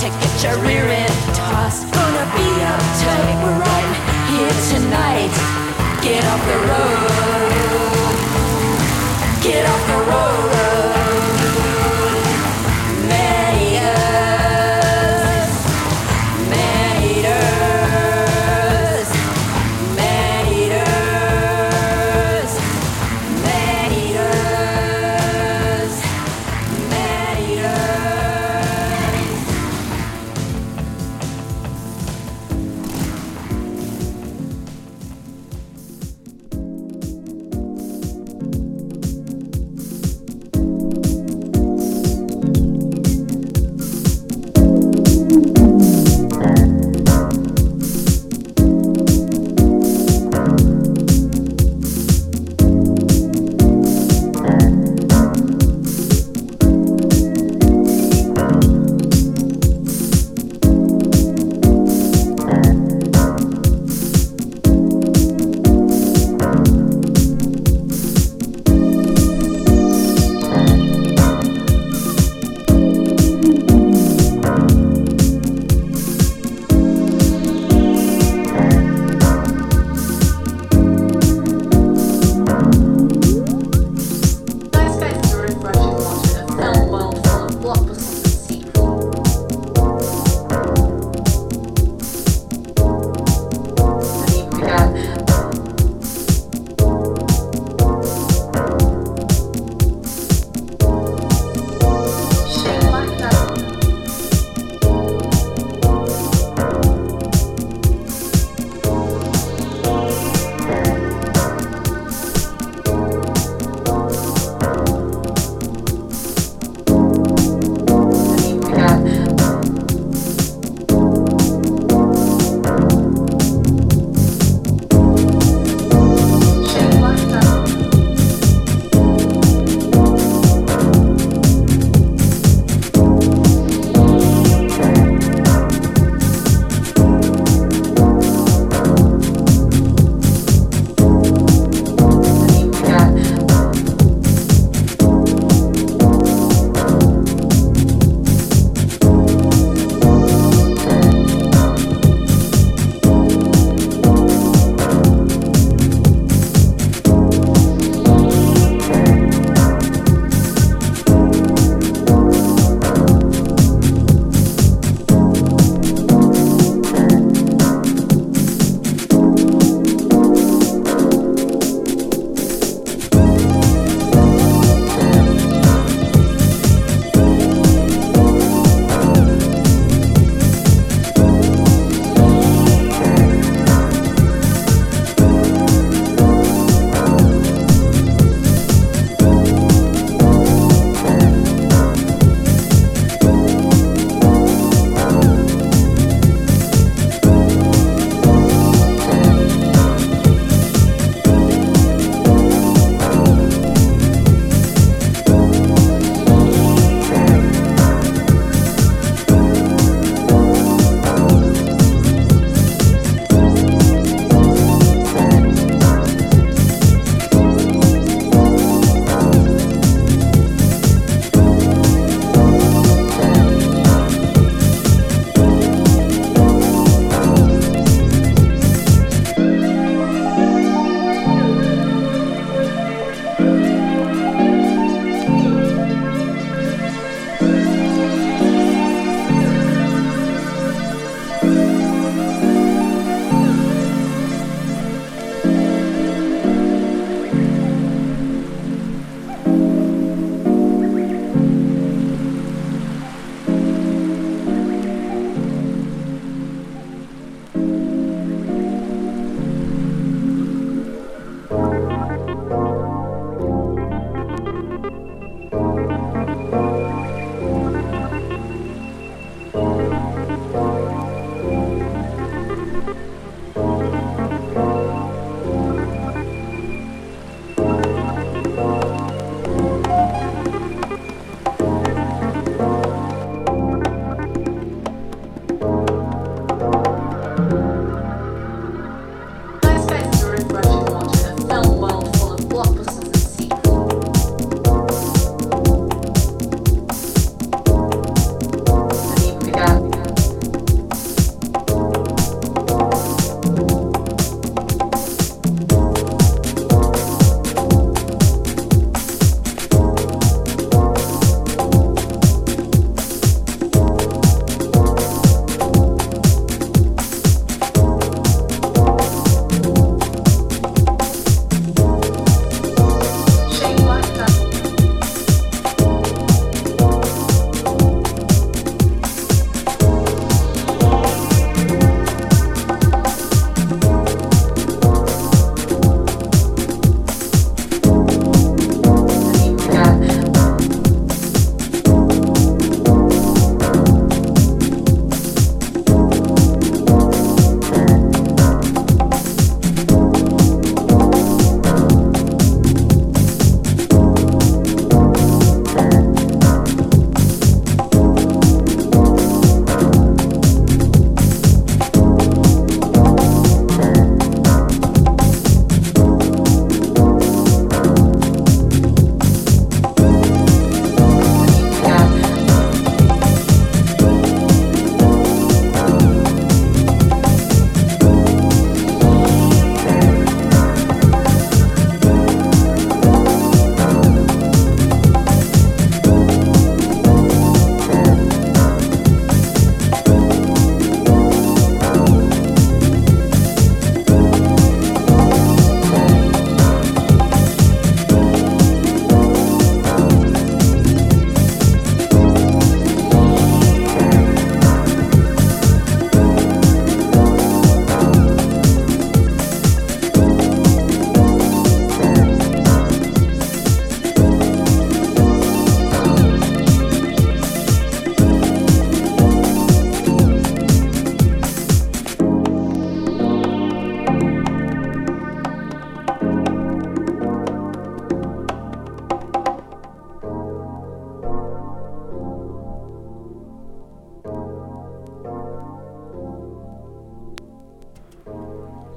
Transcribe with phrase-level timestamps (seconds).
[0.00, 1.82] to get your rear end tossed.
[1.92, 3.92] Gonna be uptight, we're right
[4.30, 5.32] here tonight.
[6.02, 7.39] Get off the road.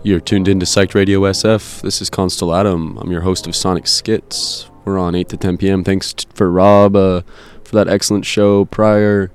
[0.05, 1.79] You're tuned into Psyched Radio SF.
[1.81, 3.01] This is Constellatum.
[3.01, 4.69] I'm your host of Sonic Schitz.
[4.83, 5.85] We're on 8 to 10 p.m.
[5.85, 7.21] Thanks t- for Rob uh,
[7.63, 9.31] for that excellent show prior.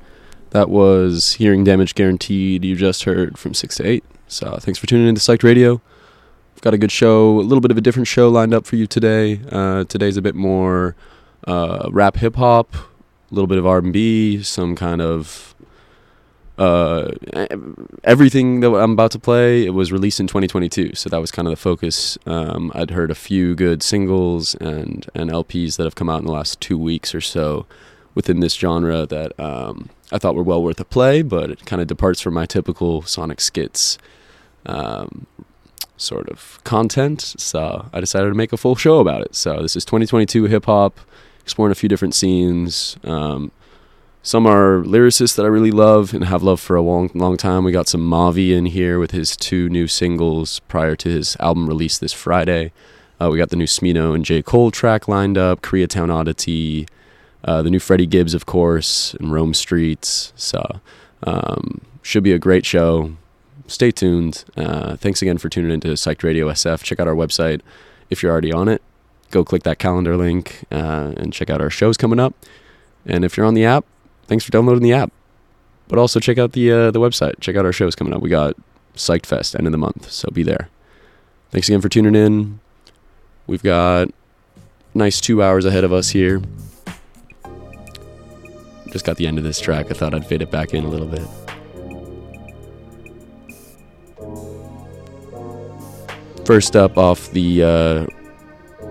[0.50, 2.66] That was Hearing Damage Guaranteed.
[2.66, 4.04] You just heard from 6 to 8.
[4.26, 5.80] So thanks for tuning into Psyched Radio.
[6.54, 8.76] We've got a good show, a little bit of a different show lined up for
[8.76, 9.40] you today.
[9.50, 10.94] Uh, today's a bit more
[11.46, 15.54] uh, rap hip hop, a little bit of R&B, some kind of
[16.58, 17.12] uh,
[18.02, 21.46] everything that I'm about to play it was released in 2022, so that was kind
[21.46, 22.18] of the focus.
[22.26, 26.26] Um, I'd heard a few good singles and and LPs that have come out in
[26.26, 27.66] the last two weeks or so
[28.14, 31.80] within this genre that um, I thought were well worth a play, but it kind
[31.80, 33.96] of departs from my typical Sonic Schitz
[34.66, 35.26] um,
[35.96, 37.20] sort of content.
[37.20, 39.36] So I decided to make a full show about it.
[39.36, 40.98] So this is 2022 hip hop,
[41.40, 42.96] exploring a few different scenes.
[43.04, 43.52] Um,
[44.22, 47.64] some are lyricists that I really love and have loved for a long, long time.
[47.64, 51.66] We got some Mavi in here with his two new singles prior to his album
[51.66, 52.72] release this Friday.
[53.20, 54.42] Uh, we got the new Smino and J.
[54.42, 56.86] Cole track lined up, Koreatown Oddity,
[57.44, 60.32] uh, the new Freddie Gibbs, of course, and Rome Streets.
[60.36, 60.80] So,
[61.24, 63.16] um, should be a great show.
[63.66, 64.44] Stay tuned.
[64.56, 66.82] Uh, thanks again for tuning into Psyched Radio SF.
[66.82, 67.60] Check out our website
[68.08, 68.82] if you're already on it.
[69.30, 72.34] Go click that calendar link uh, and check out our shows coming up.
[73.04, 73.84] And if you're on the app,
[74.28, 75.12] thanks for downloading the app.
[75.88, 77.40] But also check out the uh, the website.
[77.40, 78.22] Check out our shows coming up.
[78.22, 78.54] We got
[78.94, 80.68] Psyched Fest end of the month, so be there.
[81.50, 82.60] Thanks again for tuning in.
[83.46, 84.08] We've got
[84.94, 86.42] nice two hours ahead of us here.
[88.90, 89.86] Just got the end of this track.
[89.90, 91.26] I thought I'd fade it back in a little bit.
[96.46, 98.06] First up off the uh,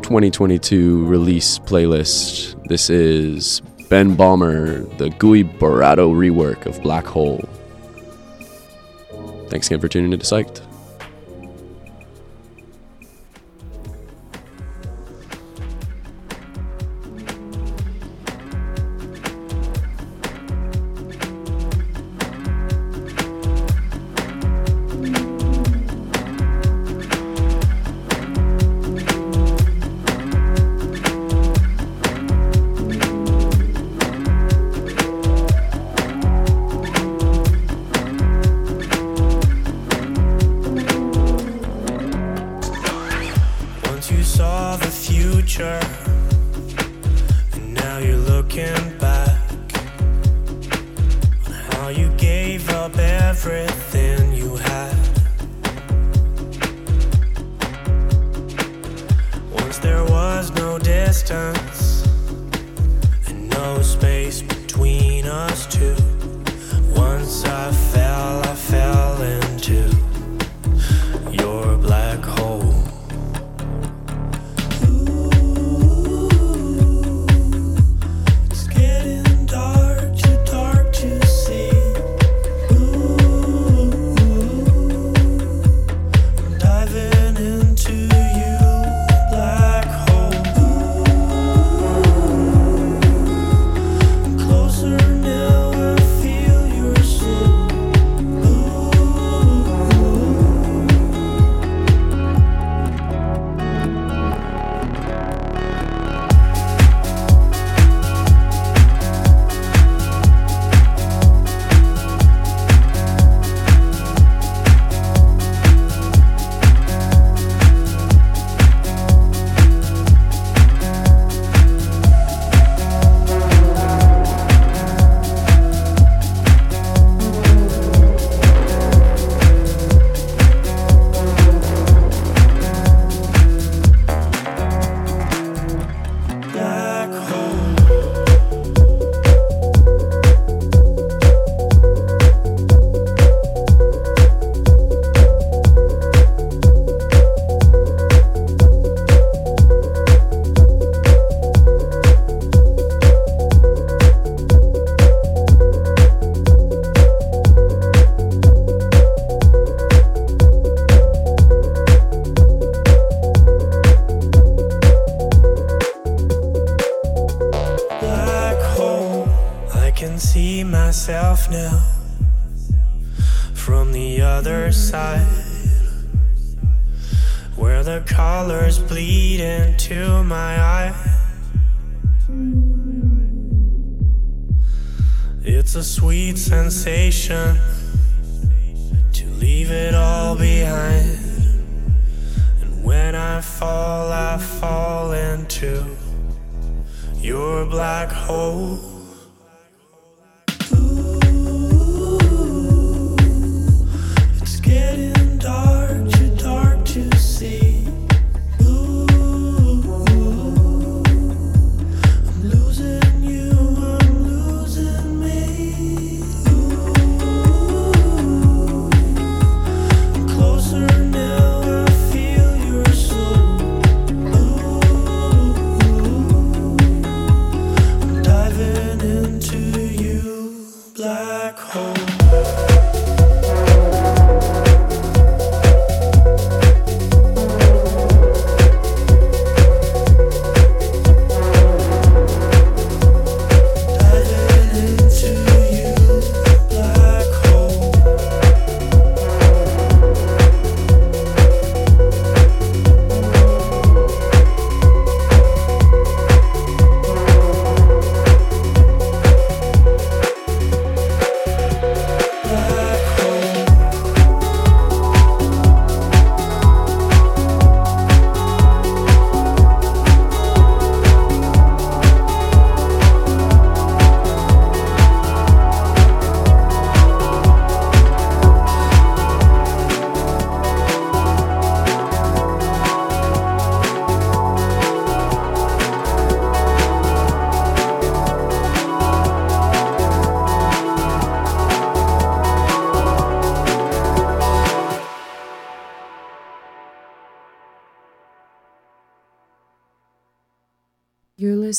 [0.01, 7.47] 2022 release playlist, this is Ben Balmer, the Gooey Barato rework of Black Hole.
[9.47, 10.66] Thanks again for tuning into Psyched.
[10.66, 10.66] sensation to leave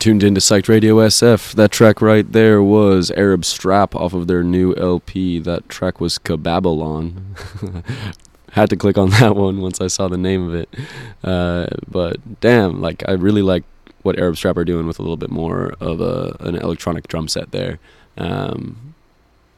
[0.00, 1.52] Tuned into Psyched Radio SF.
[1.52, 5.38] That track right there was Arab Strap off of their new LP.
[5.38, 7.84] That track was Kebabylon.
[8.52, 10.74] Had to click on that one once I saw the name of it.
[11.22, 13.62] Uh, but damn, like I really like
[14.00, 17.28] what Arab Strap are doing with a little bit more of a an electronic drum
[17.28, 17.78] set there.
[18.16, 18.94] Um,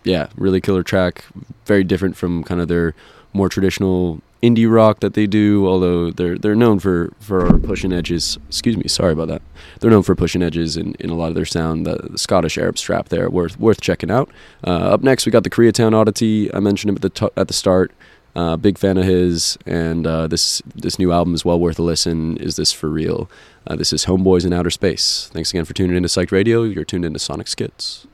[0.03, 1.25] yeah, really killer track.
[1.67, 2.97] Very different from kind of their
[3.33, 5.67] more traditional indie rock that they do.
[5.67, 8.39] Although they're they're known for for pushing edges.
[8.49, 9.43] Excuse me, sorry about that.
[9.81, 11.87] They're known for pushing edges in, in a lot of their sound.
[11.87, 14.31] The, the Scottish Arab Strap there, worth worth checking out.
[14.67, 16.53] Uh, up next, we got the Koreatown Oddity.
[16.53, 17.93] I mentioned him at the t- at the start.
[18.35, 21.83] Uh, big fan of his, and uh, this this new album is well worth a
[21.83, 22.39] listen.
[22.39, 23.31] Is this for real?
[23.67, 25.29] Uh, this is Homeboys in Outer Space.
[25.33, 26.63] Thanks again for tuning into Psych Radio.
[26.63, 28.07] You're tuned into Sonic Schitz.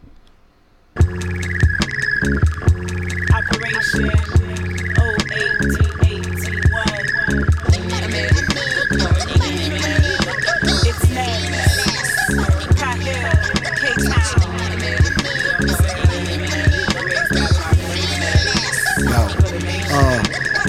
[3.32, 4.27] Operation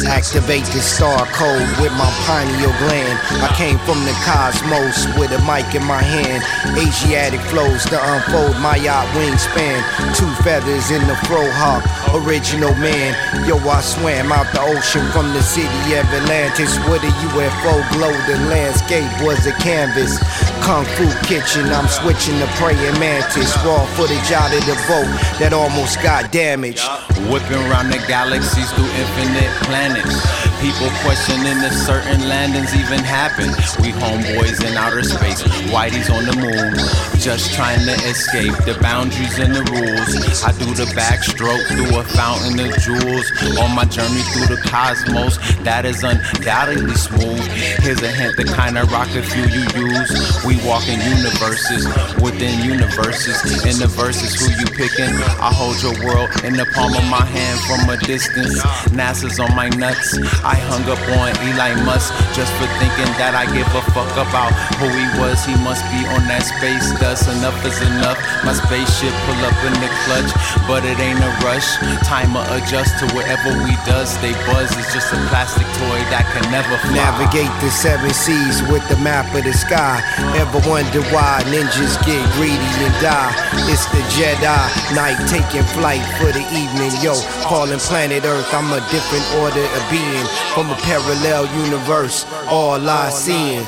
[0.09, 3.15] activate the star code with my pineal gland.
[3.45, 6.41] I came from the cosmos with a mic in my hand.
[6.75, 9.77] Asiatic flows to unfold my yacht wingspan.
[10.17, 13.13] Two feathers in the frohawk, original man.
[13.47, 18.13] Yo, I swam out the ocean from the city of Atlantis with a UFO glow.
[18.25, 20.17] The landscape was a canvas.
[20.65, 23.55] Kung Fu kitchen, I'm switching to praying mantis.
[23.65, 26.83] Raw footage out of the boat that almost got damaged.
[27.29, 30.48] Whipping around the galaxies through infinite planets.
[30.59, 33.47] People questioning if certain landings even happen.
[33.79, 35.41] We homeboys in outer space,
[35.71, 36.75] whitey's on the moon.
[37.15, 40.43] Just trying to escape the boundaries and the rules.
[40.43, 43.23] I do the backstroke through a fountain of jewels.
[43.55, 47.39] On my journey through the cosmos, that is undoubtedly smooth.
[47.79, 50.11] Here's a hint, the kind of rocket fuel you use.
[50.43, 51.87] We walk in universes,
[52.19, 53.63] within universes.
[53.63, 55.15] In the verses, who you picking?
[55.39, 58.59] I hold your world in the palm of my hand from a distance.
[58.91, 60.19] NASA's on my nuts.
[60.49, 64.49] I hung up on Eli Musk just for thinking that I give a fuck about
[64.81, 65.45] who he was.
[65.45, 67.29] He must be on that space dust.
[67.29, 68.17] Enough is enough.
[68.41, 70.33] My spaceship pull up in the clutch,
[70.65, 71.77] but it ain't a rush.
[72.01, 74.09] Timer adjust to whatever we does.
[74.25, 76.97] They buzz is just a plastic toy that can never fly.
[76.97, 80.01] Navigate the seven seas with the map of the sky.
[80.33, 83.29] Ever wonder why ninjas get greedy and die?
[83.69, 84.57] It's the Jedi
[84.97, 86.89] Knight taking flight for the evening.
[87.05, 87.13] Yo,
[87.45, 92.25] calling planet Earth, I'm a different order of being from a parallel universe.
[92.47, 93.63] All I seeing.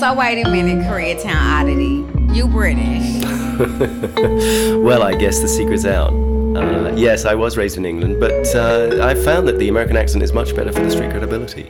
[0.00, 2.04] So wait a minute, Koreatown oddity.
[2.32, 3.24] You British.
[4.82, 6.12] well, I guess the secret's out.
[6.56, 10.22] Uh, yes, I was raised in England, but uh, I found that the American accent
[10.22, 11.68] is much better for the street credibility.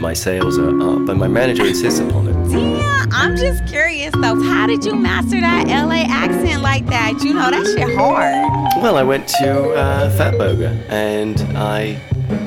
[0.00, 2.50] My sales are up, and my manager insists upon it.
[2.50, 4.40] Yeah, I'm just curious though.
[4.42, 7.22] How did you master that LA accent like that?
[7.22, 8.71] You know, that shit hard.
[8.82, 12.00] Well, I went to uh, Fatburger, and I.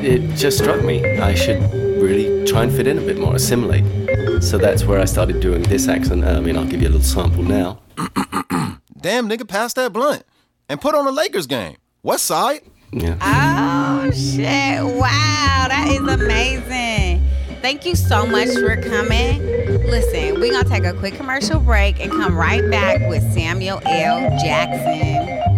[0.04, 1.18] It just struck me.
[1.18, 4.44] I should really try and fit in a bit more, assimilate.
[4.44, 6.26] So that's where I started doing this accent.
[6.26, 7.80] I mean, I'll give you a little sample now.
[9.00, 10.24] Damn, nigga, pass that blunt
[10.68, 11.78] and put on a Lakers game.
[12.04, 12.64] West Side.
[12.92, 13.18] Yeah.
[13.22, 14.84] Oh shit!
[14.84, 17.26] Wow, that is amazing.
[17.62, 19.42] Thank you so much for coming.
[19.90, 24.38] Listen, we're gonna take a quick commercial break and come right back with Samuel L.
[24.44, 25.55] Jackson.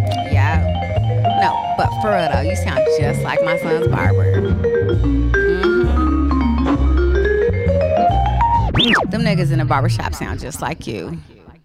[1.77, 1.85] Yeah.
[1.85, 4.41] No, but for real though, you sound just like my son's barber.
[8.73, 9.11] Mhm.
[9.11, 11.17] Them niggas in the barbershop sound just like you.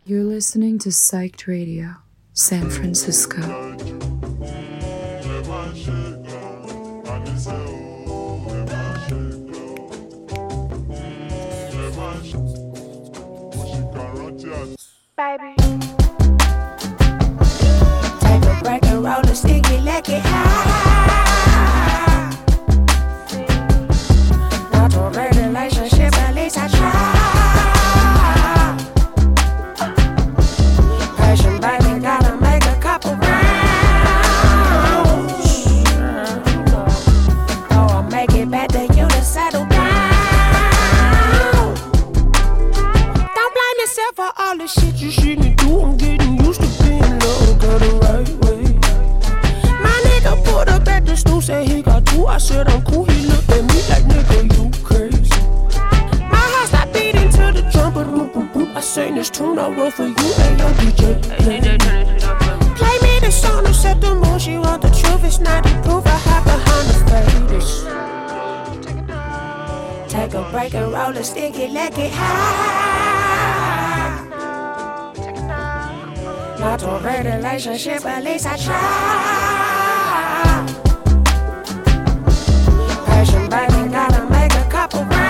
[0.04, 1.96] You're listening to Psyched Radio,
[2.32, 3.40] San Francisco.
[15.16, 16.01] Baby.
[18.62, 21.02] Break and roll a sticky, let it high.
[24.72, 25.91] Not a relationship, at
[52.42, 53.04] said I'm cool.
[53.04, 55.30] He looked at me like nigga, you crazy.
[56.34, 58.76] My heart stopped beating to the drum, but boop, boop, boop.
[58.76, 61.02] I sang this tune I wrote for you, hey yo DJ.
[61.44, 61.60] Play.
[63.02, 64.40] Me the song to set the mood.
[64.42, 66.04] She want the truth, it's not the proof.
[66.04, 67.70] I hide behind the faders.
[70.08, 73.52] Take a break and roll a sticky, let it high.
[76.58, 79.81] Not a relationship, at least I try.
[83.22, 85.22] Passion, baby, gotta make a couple rounds.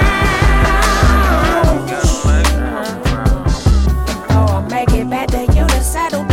[4.31, 6.33] Oh, I'll make it back to you to settle down.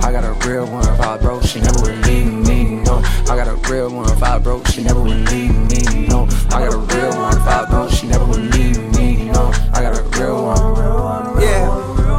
[0.00, 3.00] I got a real one if I broke, she never would leave me, no.
[3.30, 6.21] I got a real one if I broke, she never would leave me, no.
[6.54, 9.50] I got a real one if I broke, she never would leave me, no.
[9.72, 11.40] I got a real one.
[11.40, 11.66] Yeah,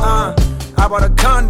[0.01, 0.35] uh,
[0.75, 1.42] I bought a condo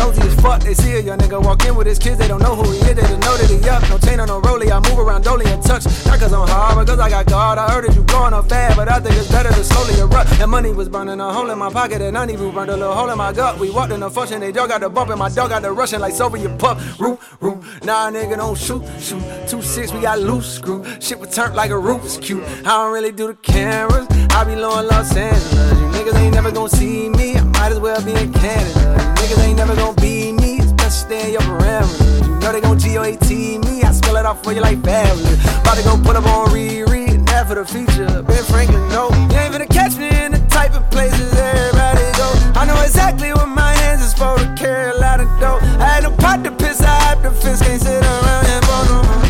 [0.00, 0.62] nosy as fuck.
[0.62, 2.78] They see a young nigga walk in with his kids, they don't know who he
[2.78, 3.82] is, they don't know that he up.
[3.88, 5.84] No chain on no rollie, I move around dolly and touch.
[6.06, 7.58] Not cause I'm hard, but cause I got God.
[7.58, 10.30] I heard that you blowing up fast, but I think it's better to slowly erupt.
[10.38, 12.94] That money was burning a hole in my pocket, and I even burned a little
[12.94, 13.58] hole in my gut.
[13.58, 15.72] We walked in the function, they dog got the bump, and my dog got the
[15.72, 16.78] rushing like Soviet pup.
[16.98, 17.58] Root, root.
[17.84, 19.22] Nah, nigga, don't shoot, shoot.
[19.48, 20.84] Two six, we got loose screw.
[21.00, 22.42] Shit was turned like a Rubik's cute.
[22.66, 24.06] I don't really do the cameras.
[24.30, 25.52] I be low in Los Angeles.
[25.52, 27.36] You niggas ain't never gonna see me.
[27.36, 29.09] I might as well be in Canada.
[29.20, 30.58] Niggas ain't never gonna be me.
[30.58, 32.26] It's best to stay in your parameters.
[32.26, 33.82] You know they gon' G-O-A-T me.
[33.82, 35.38] I spell it out for you like fabulous.
[35.60, 37.10] About to go put up on Riri.
[37.14, 38.22] and That for the feature.
[38.22, 39.10] Ben Franklin, no.
[39.30, 42.32] You ain't finna catch me in the type of places everybody go.
[42.58, 45.58] I know exactly what my hands is for to carry a lot of dough.
[45.78, 47.62] I had no pot to piss, I had the fist.
[47.62, 49.20] Can't sit around and bone no more.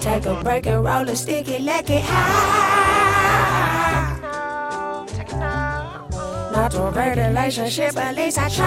[0.00, 3.95] Take a break and roll a sticky, let it high.
[6.66, 8.66] Not to a great relationship, at least I try.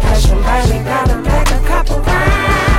[0.00, 2.69] Passion, baby, gotta make a couple rounds.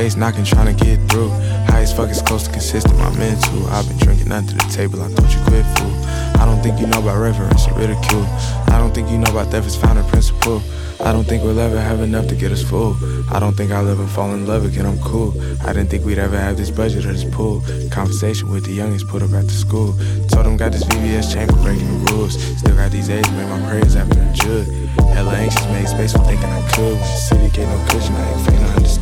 [0.00, 1.28] Out knocking, trying to get through.
[1.68, 3.66] High as fuck is close to consistent, my mental.
[3.68, 5.92] I've been drinking under the table, I thought you quit fool.
[6.40, 8.24] I don't think you know about reverence or ridicule.
[8.72, 10.62] I don't think you know about theft is founding principle.
[11.00, 12.96] I don't think we'll ever have enough to get us full.
[13.30, 15.32] I don't think I'll ever fall in love again, I'm cool.
[15.62, 17.62] I didn't think we'd ever have this budget or this pool.
[17.90, 19.92] Conversation with the youngest put up at the school.
[20.28, 22.40] Told them got this VVS chamber breaking the rules.
[22.58, 24.66] Still got these A's, made my prayers after a jug.
[25.12, 26.98] Hella anxious, made space for thinking I could.
[27.04, 28.59] City gave no cushion, I ain't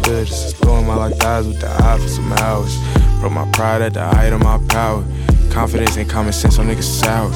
[0.08, 0.26] I understood.
[0.26, 2.76] Just exploring my like thighs with the eye for some hours.
[3.20, 5.04] Broke my pride at the height of my power.
[5.50, 7.30] Confidence and common sense on niggas sour.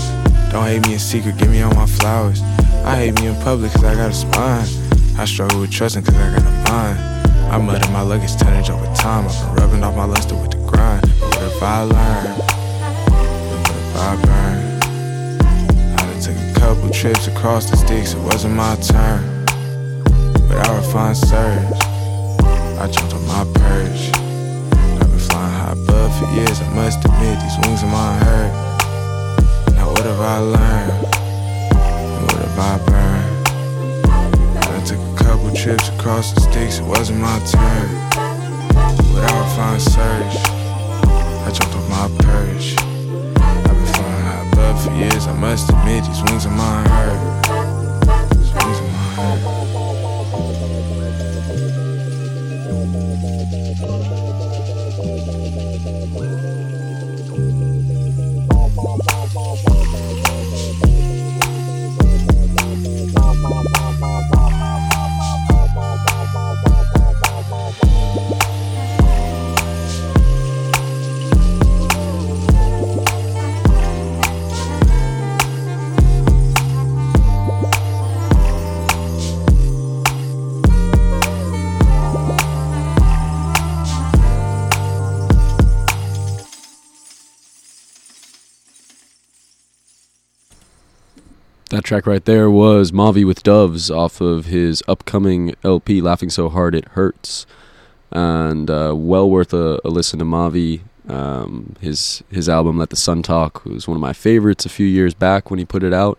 [0.51, 2.41] Don't hate me in secret, give me all my flowers.
[2.85, 4.67] I hate me in public cause I got a spine.
[5.19, 6.99] I struggle with trusting cause I got a mind.
[7.53, 9.27] I mudded my luggage tonnage over time.
[9.27, 11.03] I've been rubbing off my luster with the grind.
[11.21, 12.39] But what if I learn?
[13.53, 14.59] What if I burn?
[15.99, 19.45] I done took a couple trips across the sticks, it wasn't my turn.
[20.49, 21.92] But I refined surge.
[22.83, 24.11] I jumped on my perch.
[24.99, 28.53] I've been flying high above for years, I must admit, these wings of mine hurt.
[29.77, 31.07] Now what have I learned?
[31.79, 33.49] And what have I burned?
[34.66, 37.88] I took a couple trips across the sticks, it wasn't my turn.
[39.14, 40.37] Without I refined surge.
[41.47, 42.75] I jumped off my perch.
[43.38, 47.42] I've been flying high above for years, I must admit, these wings of mine hurt.
[91.93, 96.75] Track right there was Mavi with Doves off of his upcoming LP, Laughing So Hard
[96.75, 97.45] It Hurts.
[98.11, 100.81] And uh, well worth a, a listen to Mavi.
[101.07, 104.87] Um, his his album Let the Sun Talk was one of my favorites a few
[104.87, 106.19] years back when he put it out.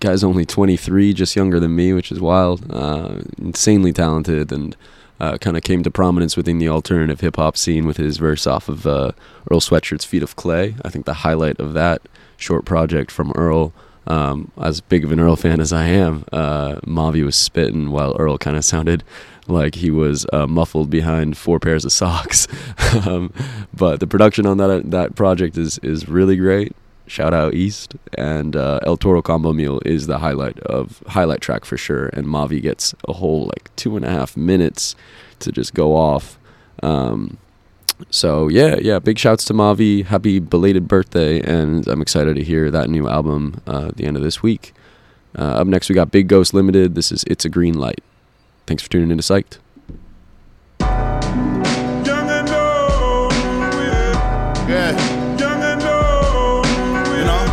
[0.00, 2.68] Guy's only 23, just younger than me, which is wild.
[2.68, 4.76] Uh, insanely talented and
[5.20, 8.44] uh, kind of came to prominence within the alternative hip hop scene with his verse
[8.44, 9.12] off of uh,
[9.52, 10.74] Earl Sweatshirt's Feet of Clay.
[10.84, 12.02] I think the highlight of that
[12.36, 13.72] short project from Earl
[14.06, 18.16] um, as big of an Earl fan as I am, uh, Mavi was spitting while
[18.18, 19.04] Earl kind of sounded
[19.46, 22.46] like he was uh, muffled behind four pairs of socks.
[23.06, 23.32] um,
[23.74, 26.74] but the production on that that project is is really great.
[27.06, 31.64] Shout out East and uh, El Toro Combo Meal is the highlight of highlight track
[31.64, 32.06] for sure.
[32.08, 34.94] And Mavi gets a whole like two and a half minutes
[35.40, 36.38] to just go off.
[36.84, 37.38] Um,
[38.10, 40.04] so yeah, yeah, big shouts to Mavi.
[40.04, 44.16] Happy belated birthday, and I'm excited to hear that new album uh, at the end
[44.16, 44.72] of this week.
[45.38, 46.94] Uh, up next, we got Big Ghost Limited.
[46.94, 48.02] This is It's a Green Light.
[48.66, 49.58] Thanks for tuning into Psyched.
[54.68, 54.92] Yeah.
[57.16, 57.44] You know?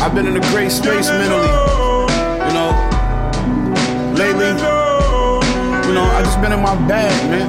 [0.04, 1.57] I've been in a great space mentally.
[5.98, 7.48] Know, I just been in my bag, man.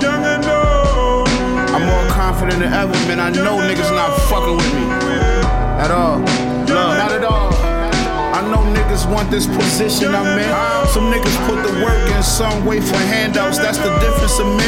[1.73, 3.19] I'm more confident than ever, man.
[3.19, 4.85] I know niggas not fucking with me.
[5.83, 6.48] At all.
[8.39, 10.47] I know niggas want this position I'm in.
[10.95, 13.57] Some niggas put the work in some way for handouts.
[13.59, 14.63] That's the difference of me.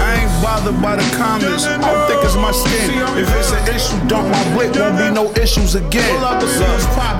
[0.00, 1.68] I ain't bothered by the comments.
[1.68, 2.88] I don't think it's my skin.
[3.20, 4.72] If it's an issue, dump my blick.
[4.80, 6.08] Won't be no issues again.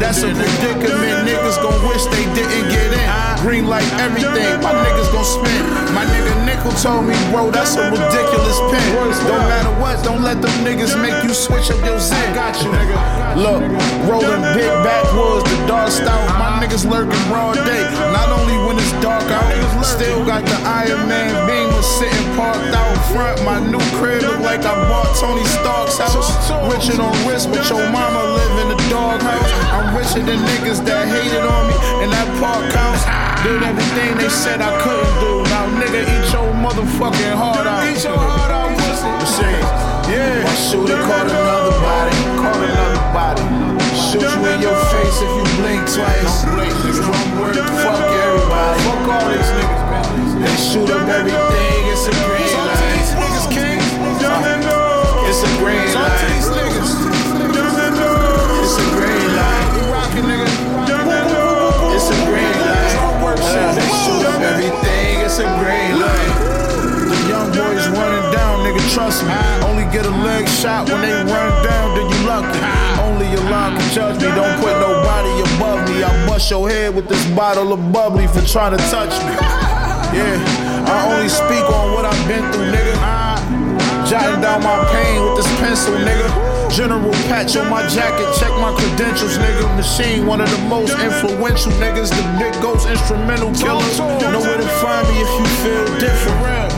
[0.00, 1.28] That's a predicament.
[1.28, 3.04] Niggas gon' wish they didn't get in.
[3.44, 4.64] Green light everything.
[4.64, 5.60] My niggas gon' spin.
[5.92, 8.80] My nigga Nickel told me, bro, that's a ridiculous pen.
[9.28, 12.34] Don't matter what, don't let them niggas make you switch up your zen.
[12.34, 12.96] Got you, nigga.
[13.36, 13.60] Look,
[14.08, 16.26] rolling big backwoods, the dark stout.
[16.38, 17.82] My niggas lurking broad day.
[18.12, 19.50] Not only when it's dark out,
[19.84, 23.42] still got the Iron Man beamer sitting parked out front.
[23.44, 26.30] My new crib look like I bought Tony Stark's house.
[26.70, 29.52] Richer on wrist, but your mama live in the doghouse.
[29.74, 33.04] I'm richer than niggas that hated on me in that park house.
[33.42, 35.42] Did everything they said I couldn't do.
[35.50, 37.82] Now nigga, eat your motherfucking heart out.
[37.84, 39.50] Eat your heart out, pussy.
[40.12, 40.44] Yeah.
[40.44, 42.16] My shooter caught another body.
[42.38, 43.61] Caught another body.
[44.12, 46.44] Shoot you in your face if you blink twice.
[46.44, 48.76] Drum work, fuck everybody.
[48.84, 50.04] Fuck all these niggas, man.
[50.44, 51.80] They shoot up everything.
[51.88, 53.08] It's a green light.
[53.16, 53.80] Niggas king.
[55.24, 56.28] It's a green light.
[56.28, 56.36] It's
[58.76, 59.72] a green light.
[61.96, 62.92] It's a green light.
[63.72, 65.24] They shoot up everything.
[65.24, 66.36] It's a green light.
[67.08, 69.32] The young boys running down, nigga, trust me.
[69.64, 72.81] Only get a leg shot when they run down, then you lucky.
[73.32, 74.28] Your line can judge me.
[74.28, 76.04] Don't put nobody above me.
[76.04, 79.32] I bust your head with this bottle of bubbly for trying to touch me.
[80.12, 80.36] Yeah,
[80.86, 82.92] I only speak on what I've been through, nigga.
[84.06, 86.51] Jotting down my pain with this pencil, nigga.
[86.72, 89.68] General patch on my jacket, check my credentials, nigga.
[89.76, 93.98] Machine, one of the most influential niggas, the big ghost instrumental killers.
[94.00, 96.72] Know where to find me if you feel different.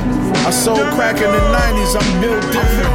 [0.45, 2.91] I sold crack in the 90s, I'm built different.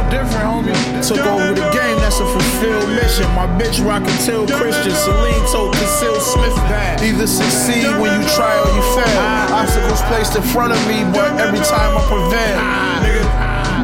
[1.00, 3.24] Took over the game, that's a fulfilled mission.
[3.32, 6.54] My bitch rockin' till Christian, Celine told Conceal Smith.
[7.00, 9.20] Either succeed when you try or you fail.
[9.56, 12.60] Obstacles placed in front of me, but every time I prevail.
[13.02, 13.24] Nigga,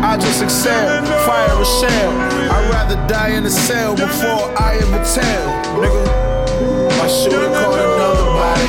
[0.02, 2.10] I just excel, fire a shell.
[2.52, 5.46] I'd rather die in a cell before I ever tell.
[5.80, 8.68] Nigga, my shooter caught another body,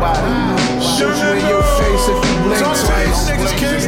[0.00, 0.80] body.
[0.80, 3.20] Shoot you in your face if you blink twice.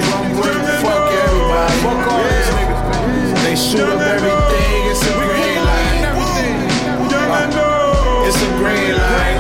[0.03, 1.75] Drum work, fuck everybody.
[1.83, 3.43] Fuck all these niggas.
[3.45, 6.01] They shoot up everything, it's a green light.
[7.33, 9.39] Uh, It's a green light,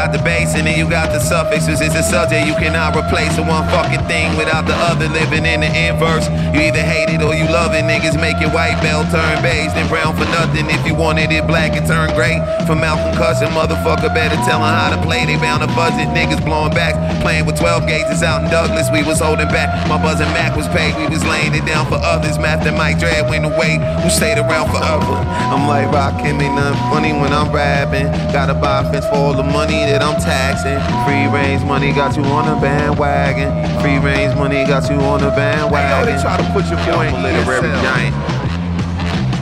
[0.00, 1.84] got the bass and then you got the suffixes.
[1.84, 3.36] It's a subject you cannot replace.
[3.36, 6.24] The one fucking thing without the other living in the inverse.
[6.56, 7.84] You either hate it or you love it.
[7.84, 10.72] Niggas make it white belt turn beige, then brown for nothing.
[10.72, 12.40] If you wanted it black, it turn gray.
[12.64, 15.26] From Malcolm Cussin, motherfucker better tell 'em how to play.
[15.28, 16.08] They bound to buzz it.
[16.16, 18.88] Niggas blowing back, playing with 12 gauges out in Douglas.
[18.88, 19.68] We was holding back.
[19.86, 20.96] My buzzing Mac was paid.
[20.96, 22.38] We was laying it down for others.
[22.38, 23.76] Math and Mike Dredd went away.
[24.00, 25.16] Who stayed around forever?
[25.52, 28.08] I'm like rockin' ain't nothing funny when I'm rapping.
[28.32, 30.78] Gotta buy a fence for all the money that I'm taxing.
[31.02, 33.50] Free range money got you on the bandwagon.
[33.82, 36.06] Free range money got you on the bandwagon.
[36.06, 36.78] Hey, yo, they try to put your.
[36.78, 38.14] I'm a literary giant.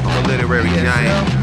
[0.07, 1.38] I'm a literary giant.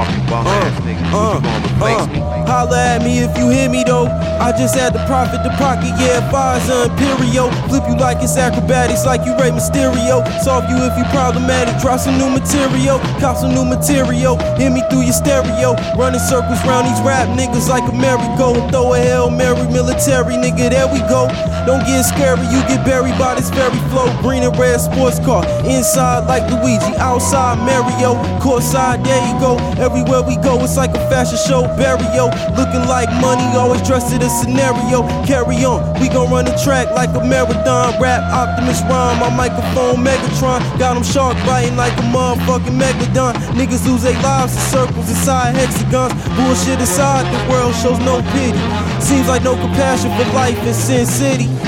[0.00, 1.04] Fucking bum ass nigga.
[1.12, 2.18] Uh, you gonna replace me?
[2.48, 4.08] Holla at me if you hear me though.
[4.40, 7.52] I just had the profit the pocket, yeah, Pfizer Imperio.
[7.68, 10.24] Flip you like it's acrobatics, like you Rey Mysterio.
[10.40, 14.40] Solve you if you problematic, drop some new material, cop some new material.
[14.56, 18.56] Hear me through your stereo, running circles round these rap niggas like a merry-go.
[18.72, 21.28] Throw a Hail Mary military, nigga, there we go.
[21.66, 24.08] Don't get scary, you get buried by this very flow.
[24.22, 29.56] Green and red sports car, inside like Luigi, outside Mario, courtside, there you go.
[29.76, 32.32] Everywhere we go, it's like a fashion show, Barrio.
[32.56, 35.06] Looking like money, always dressed in a scenario.
[35.26, 38.00] Carry on, we gon' run the track like a marathon.
[38.00, 40.60] Rap Optimus Rhyme, my microphone Megatron.
[40.78, 43.34] Got them shark biting like a motherfucking megalodon.
[43.54, 46.14] Niggas lose their lives in circles inside hexagons.
[46.36, 48.89] Bullshit aside, the world shows no pity.
[49.00, 51.59] Seems like no compassion for life in Sin City.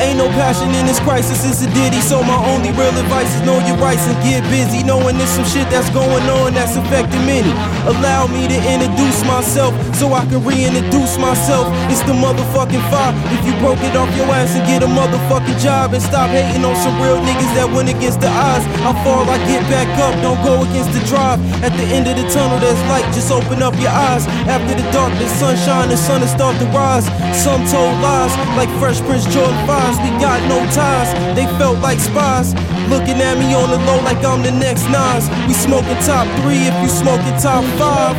[0.00, 2.00] Ain't no passion in this crisis, it's a ditty.
[2.00, 4.82] So my only real advice is know your rights and get busy.
[4.82, 7.52] Knowing there's some shit that's going on that's affecting many.
[7.84, 11.68] Allow me to introduce myself so I can reintroduce myself.
[11.92, 13.14] It's the motherfucking fire.
[13.36, 16.64] If you broke it off your ass and get a motherfucking job and stop hating
[16.64, 18.64] on some real niggas that went against the odds.
[18.86, 21.40] I fall, I get back up, don't go against the drive.
[21.62, 24.26] At the end of the tunnel, there's light, just open up your eyes.
[24.48, 27.06] After the darkness, sunshine, the sun will start to rise.
[27.38, 29.96] Some told lies, like Fresh Prince Jordan 5s.
[30.02, 32.54] We got no ties, they felt like spies.
[32.88, 35.28] Looking at me on the low like I'm the next Nas.
[35.46, 38.16] We smoking top three if you smoking top five.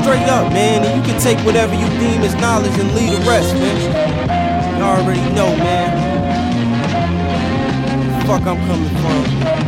[0.00, 3.22] Straight up, man, and you can take whatever you deem as knowledge and leave the
[3.28, 4.78] rest, man.
[4.78, 5.90] You already know, man.
[8.26, 9.63] Fuck, I'm coming from.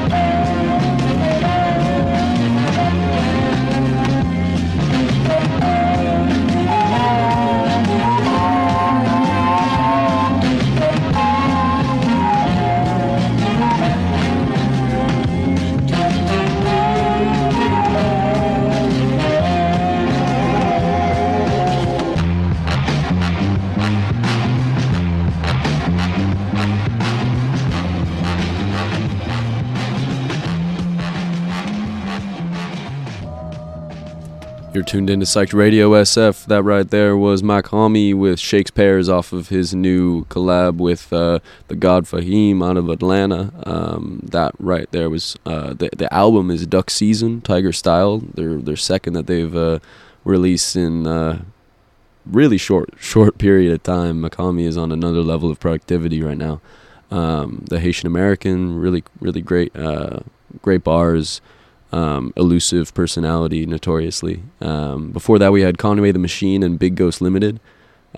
[34.76, 36.44] You're tuned into Psyched Radio SF.
[36.48, 41.76] That right there was Homie with Shakespeare's off of his new collab with uh, the
[41.76, 43.54] God Fahim out of Atlanta.
[43.64, 48.18] Um, that right there was uh, the the album is Duck Season Tiger Style.
[48.18, 49.78] Their their second that they've uh,
[50.24, 51.40] released in uh,
[52.26, 54.20] really short short period of time.
[54.20, 56.60] Mach-Hommy is on another level of productivity right now.
[57.10, 60.20] Um, the Haitian American, really really great uh,
[60.60, 61.40] great bars,
[61.92, 64.42] um, elusive personality, notoriously.
[64.60, 67.60] Um, before that, we had Conway the Machine and Big Ghost Limited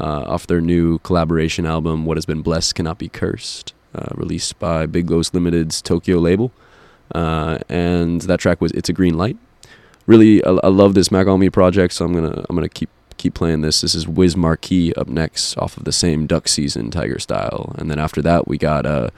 [0.01, 4.59] uh, off their new collaboration album, What Has Been Blessed Cannot Be Cursed, uh, released
[4.59, 6.53] by Big Ghost Limited's Tokyo label.
[7.14, 9.37] Uh, and that track was It's a Green Light.
[10.07, 13.61] Really, I, I love this Mach-Hommy project, so I'm gonna I'm gonna keep keep playing
[13.62, 13.81] this.
[13.81, 17.91] This is Wiz Marquee up next off of the same Duck Season Tiger Style, and
[17.91, 19.11] then after that we got uh,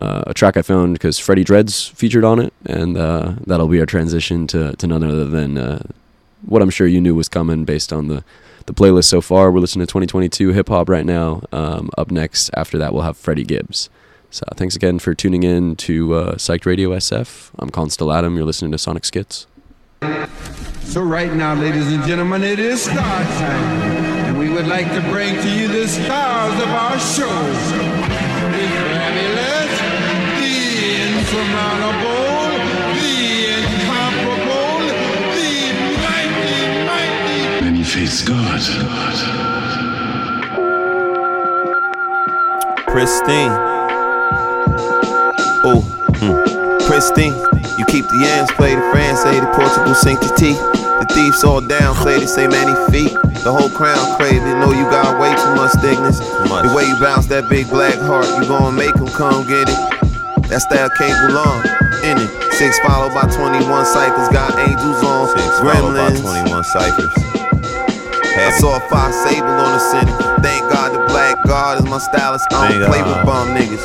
[0.00, 3.80] uh, a track I found because Freddie Dredd's featured on it, and uh, that'll be
[3.80, 5.82] our transition to to none other than uh,
[6.46, 8.24] what I'm sure you knew was coming based on the
[8.66, 9.50] the playlist so far.
[9.50, 11.42] We're listening to 2022 hip hop right now.
[11.52, 13.88] Um, up next, after that, we'll have Freddie Gibbs.
[14.30, 17.50] So thanks again for tuning in to uh, Psyched Radio SF.
[17.58, 18.36] I'm Constel Adam.
[18.36, 19.46] You're listening to Sonic Schitz.
[20.82, 23.82] So right now, ladies and gentlemen, it is star time.
[24.26, 27.97] And we would like to bring to you the stars of our show.
[31.28, 32.56] Insurmountable,
[32.96, 34.80] the incomparable,
[35.36, 37.64] the mighty, mighty.
[37.64, 38.60] Many-faced God.
[42.86, 43.52] Pristine.
[45.64, 45.82] Oh,
[46.16, 46.86] hmm.
[46.86, 47.34] pristine.
[47.78, 50.54] You keep the yams, play the France, say the Portugal, sink the tea.
[50.54, 53.12] The thieves all down, play the same many feet.
[53.44, 56.20] The whole crown crazy, know you got way too much thickness.
[56.20, 59.97] The way you bounce that big black heart, you gonna make them come get it.
[60.48, 61.60] That style cable on,
[62.04, 62.30] in it.
[62.56, 65.28] Six followed by 21 ciphers, got angels on.
[65.36, 66.20] Six gremlins.
[66.24, 67.12] 21 ciphers.
[68.38, 70.16] I saw a five sable on the center.
[70.40, 72.46] Thank God the black guard is my stylist.
[72.50, 73.12] I don't Thank play God.
[73.12, 73.84] with bum niggas.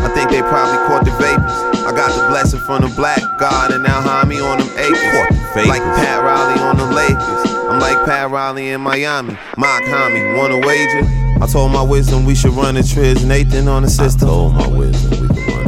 [0.00, 1.84] I think they probably caught the vapors.
[1.84, 5.68] I got the blessing from the black god, and now high on them acres.
[5.68, 7.52] Like Pat Riley on the Lakers.
[7.68, 9.36] I'm like Pat Riley in Miami.
[9.56, 11.02] Mock homie, wanna wager?
[11.42, 14.28] I told my wisdom we should run the Triz Nathan on the system.
[14.28, 15.65] I told my wisdom we could run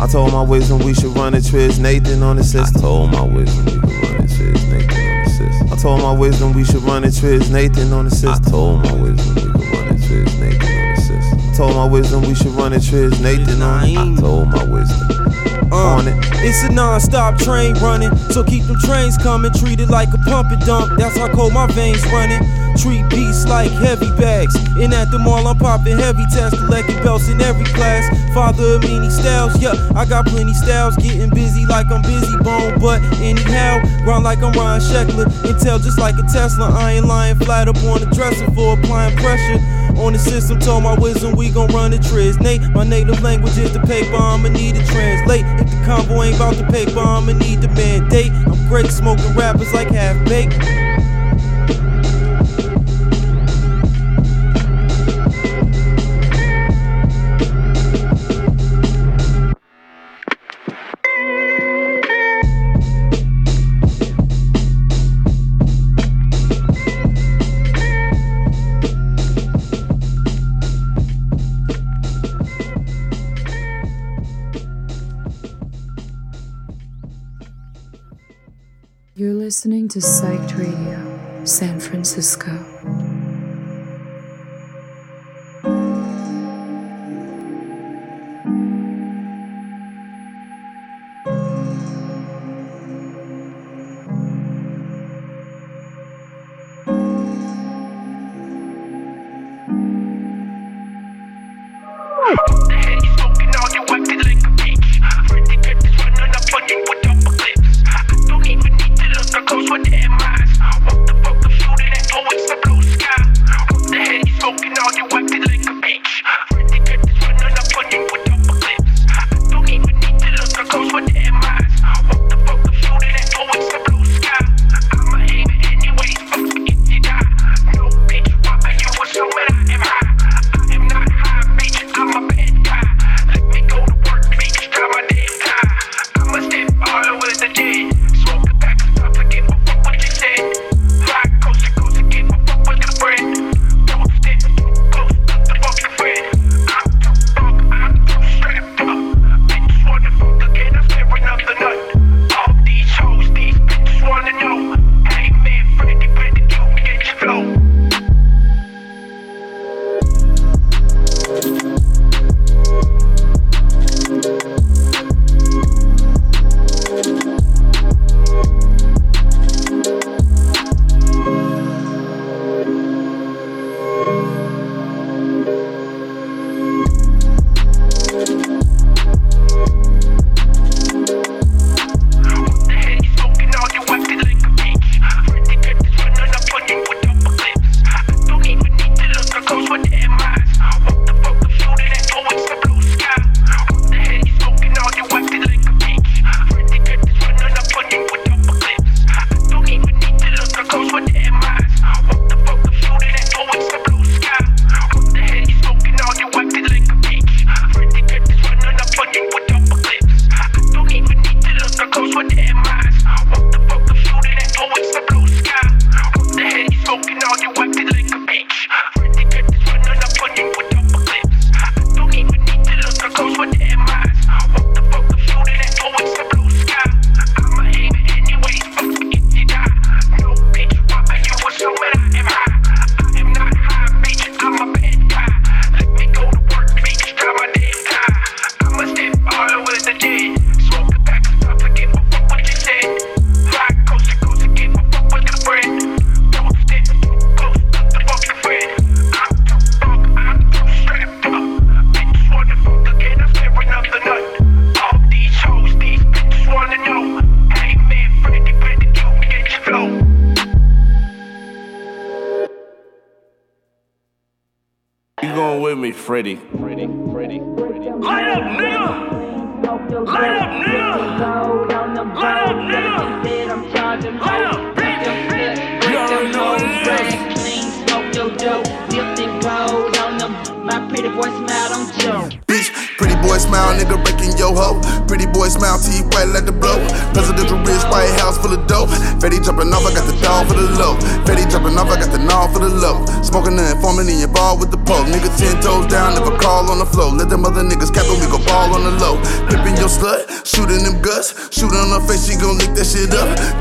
[0.00, 2.76] I told my wisdom we should run a Triz Nathan on the system.
[2.76, 5.72] I told my wisdom we could run a Triz Nathan on the system.
[5.72, 8.30] I told my wisdom we should run a Triz Nathan on the system.
[8.30, 10.37] I told my wisdom we could run a Triz
[11.58, 15.08] told my wisdom we should run a Triz Nathan on I told my wisdom.
[15.72, 16.04] Uh,
[16.38, 19.50] It's a non-stop train running, so keep them trains coming.
[19.52, 20.96] Treat it like a pump and dump.
[20.96, 22.38] That's how cold my veins running.
[22.78, 24.54] Treat beats like heavy bags.
[24.78, 28.06] And at the mall, I'm popping heavy tests, collecting belts in every class.
[28.32, 30.94] Father of many styles, yeah, I got plenty styles.
[30.94, 35.26] Getting busy like I'm Bizzy Bone, but anyhow, run like I'm Ryan Sheckler.
[35.42, 36.70] Intel just like a Tesla.
[36.70, 39.58] I ain't lying flat up on the dresser for applying pressure.
[39.98, 42.40] On the system, told my wisdom we gon' run the triz.
[42.40, 45.44] Nate, my native language is the paper, I'ma need to translate.
[45.60, 48.32] If the combo ain't about the paper, I'ma need the mandate.
[48.32, 50.58] I'm great smoking rappers like half baked.
[79.18, 82.52] You're listening to Psyched Radio, San Francisco.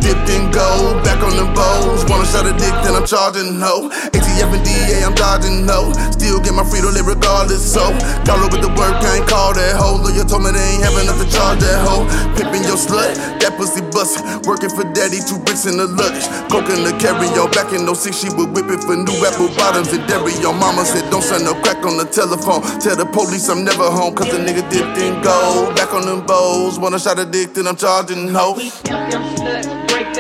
[0.02, 2.06] Dipped in gold, back on the bows.
[2.10, 3.89] Wanna shot a dick, then I'm charging ho.
[4.14, 5.91] ATF and DA, I'm dodging no.
[6.12, 7.62] Still get my freedom live regardless.
[7.62, 7.82] So,
[8.24, 9.98] call her with the work, I ain't call that hoe.
[10.00, 12.06] Lawyer told me they ain't have enough to charge that hoe.
[12.38, 14.24] Pippin' your slut, that pussy bustin'.
[14.48, 16.28] Working for daddy, two bricks in the luggage.
[16.48, 17.50] Coke the carry, yo.
[17.50, 20.34] Back in 06, she would whip it for new apple bottoms and dairy.
[20.39, 22.62] Your mama said, don't send no crack on the telephone.
[22.80, 25.76] Tell the police I'm never home, cause the nigga dipped in gold.
[25.76, 28.56] Back on them bows, wanna shot a dick, then I'm charging ho.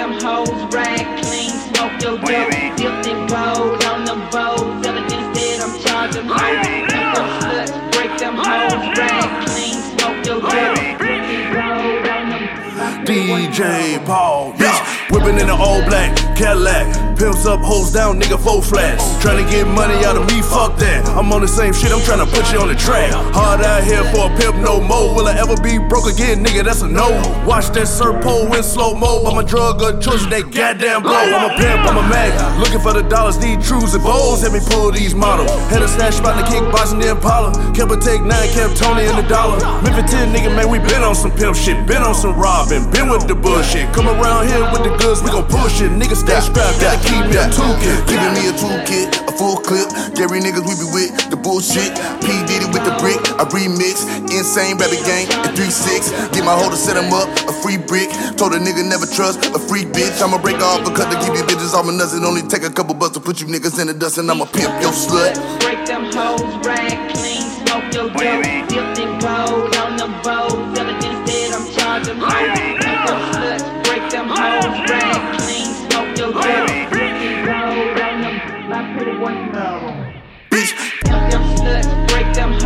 [0.07, 4.85] Dump them sluts, hoes, rag clean, smoke your dope, dipped in gold on them bows.
[4.85, 6.87] Evidence said I'm charging hoes.
[6.87, 12.29] Dump them sluts, break them hoes, rag clean, smoke your dope, dipped in gold on
[12.29, 13.05] them.
[13.05, 16.85] DJ Paul, bitch, whipping in an all black Cadillac.
[17.17, 19.01] Pimps up, hoes down, nigga, four flats.
[19.23, 21.01] Trying to get money out of me, fuck that.
[21.17, 23.09] I'm on the same shit, I'm trying to put you on the track.
[23.33, 25.15] Hard out here for a pimp, no more.
[25.17, 26.63] Will I ever be broke again, nigga?
[26.63, 27.09] That's a no.
[27.41, 29.25] Watch that Serpo in slow mo.
[29.25, 31.17] I'm a drug of choice, they goddamn blow.
[31.17, 32.37] I'm a pimp, I'm a mag.
[32.61, 34.43] Looking for the dollars, need trues and bows.
[34.43, 35.49] Let me pull these models.
[35.73, 37.49] Had a snatch spot in the kickboxing the Impala.
[37.73, 39.57] Kept a take nine, kept Tony in the dollar.
[39.81, 41.81] Memphis 10, nigga, man, we been on some pimp shit.
[41.87, 43.89] Been on some robbing, been with the bullshit.
[43.97, 45.91] Come around here with the goods, we gon' push it.
[45.93, 47.97] Niggas stay strapped, gotta keep me a toolkit.
[48.09, 49.87] Giving me a toolkit, a full clip.
[50.17, 51.93] Gary niggas, we be with the bullshit.
[52.21, 52.33] P.
[52.49, 54.03] Diddy with the brick, I remix.
[54.33, 56.33] Insane rabbit gang in 3-6.
[56.33, 58.09] Get my hoe to set him up, a free brick.
[58.35, 60.21] Told a nigga never trust a free bitch.
[60.21, 62.13] I'ma break off a cut to keep you bitches off my nuts.
[62.13, 64.45] It only take a couple bucks to put you niggas in the dust, and I'ma
[64.45, 65.37] pimp your slut.
[65.61, 68.66] Break them hoes, rag clean, smoke your dope,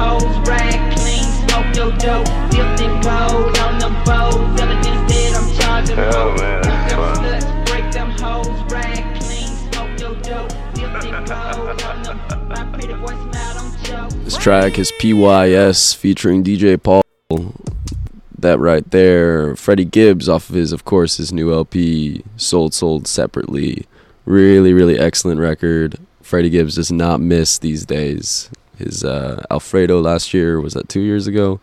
[0.01, 4.59] hoes, rag clean, smoke your dope, dipped in gold on them bows.
[4.59, 6.41] Evidence said I'm charging hoes.
[6.65, 12.03] Dump them sluts, break them hoes, rag clean, smoke your dope, dipped in gold on
[12.03, 12.17] them.
[12.49, 14.09] My pretty boy smiled on Joe.
[14.23, 17.03] This track is PYS featuring DJ Paul.
[18.39, 23.07] That right there, Freddie Gibbs off of his, of course, his new LP, Sold Sold
[23.07, 23.85] Separately.
[24.25, 25.99] Really, really excellent record.
[26.23, 28.49] Freddie Gibbs does not miss these days.
[28.83, 31.59] His uh, Alfredo last year was that two years ago.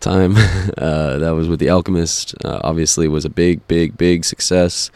[0.00, 0.36] Time
[0.78, 2.34] uh, that was with the Alchemist.
[2.44, 4.90] Uh, obviously, was a big, big, big success.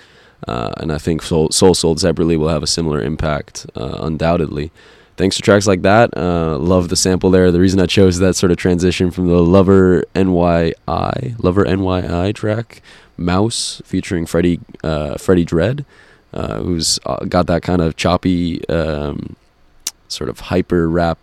[0.47, 4.73] Uh, and I think Soul, Sold Separately will have a similar impact, uh, undoubtedly.
[5.17, 6.17] Thanks to tracks like that.
[6.17, 7.53] Uh, love the sample there.
[7.53, 12.83] The reason I chose that sort of transition from the Lover NYI, Lover NYI track,
[13.17, 15.85] Mouse, featuring Freddie, Freddie Dredd,
[16.33, 16.99] uh, who's
[17.29, 19.37] got that kind of choppy, um,
[20.09, 21.19] sort of hyper rap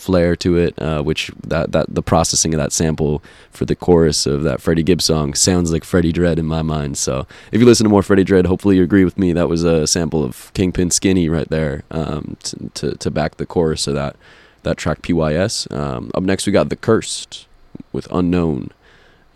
[0.00, 4.26] flair to it, uh, which that, that the processing of that sample for the chorus
[4.26, 6.98] of that Freddie Gibbs song sounds like Freddie Dredd in my mind.
[6.98, 9.32] So if you listen to more Freddie Dredd, hopefully you agree with me.
[9.32, 13.46] That was a sample of Kingpin Skinny right there um, to, to to back the
[13.46, 14.16] chorus of that
[14.62, 15.70] that track PYS.
[15.70, 17.46] Um, up next we got The Cursed
[17.92, 18.70] with Unknown.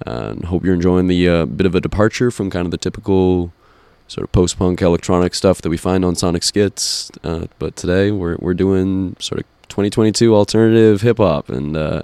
[0.06, 3.52] And hope you're enjoying the uh, bit of a departure from kind of the typical
[4.06, 7.10] sort of post punk electronic stuff that we find on Sonic Schitz.
[7.22, 12.02] Uh, but today we're we're doing sort of 2022 alternative hip hop and uh,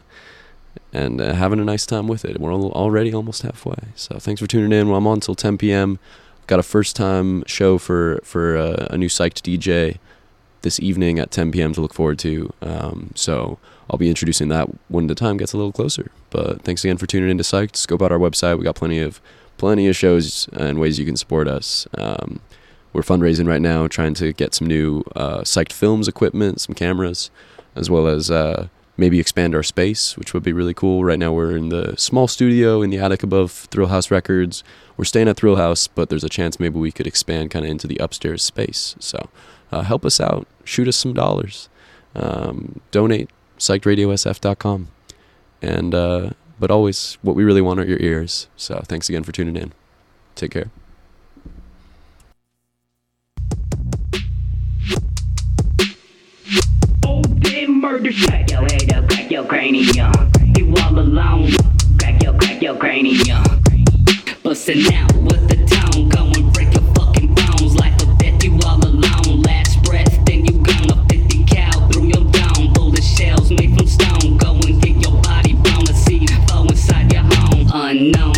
[0.93, 2.41] and uh, having a nice time with it.
[2.41, 3.79] We're already almost halfway.
[3.95, 4.89] So thanks for tuning in.
[4.89, 6.01] Well, I'm on until 10 p.m.
[6.49, 9.99] Got a first time show for for uh, a new psyched DJ
[10.63, 11.73] this evening at 10 p.m.
[11.75, 12.53] to look forward to.
[12.61, 16.11] Um, so I'll be introducing that when the time gets a little closer.
[16.31, 17.77] But thanks again for tuning in to Psyched.
[17.77, 18.59] Scope out our website.
[18.59, 19.21] We got plenty of
[19.59, 21.87] plenty of shows and ways you can support us.
[21.97, 22.41] Um,
[22.93, 27.31] we're fundraising right now, trying to get some new uh, Psyched Films equipment, some cameras,
[27.75, 31.05] as well as uh, maybe expand our space, which would be really cool.
[31.05, 34.63] Right now, we're in the small studio in the attic above Thrill House Records.
[34.97, 37.71] We're staying at Thrill House, but there's a chance maybe we could expand kind of
[37.71, 38.97] into the upstairs space.
[39.01, 39.31] So
[39.73, 40.47] uh, help us out.
[40.65, 41.69] Shoot us some dollars.
[42.15, 44.89] Um, donate psychedradiosf.com.
[45.63, 48.49] And uh, but always, what we really want are your ears.
[48.57, 49.73] So thanks again for tuning in.
[50.35, 50.71] Take care.
[57.91, 58.29] Murder shit.
[58.29, 60.13] Crack your head up, crack your cranium.
[60.57, 61.51] You all alone.
[61.99, 63.45] Crack your, crack your cranium.
[64.43, 67.75] Bustin' out with the tone, go and break your fucking bones.
[67.77, 69.43] Life or death, you all alone.
[69.43, 72.73] Last breath, then you gonna 50 cal through your dome.
[72.73, 74.37] Bullet shells made from stone.
[74.39, 77.67] Go and get your body blown to see foe inside your home.
[77.75, 78.30] Unknown,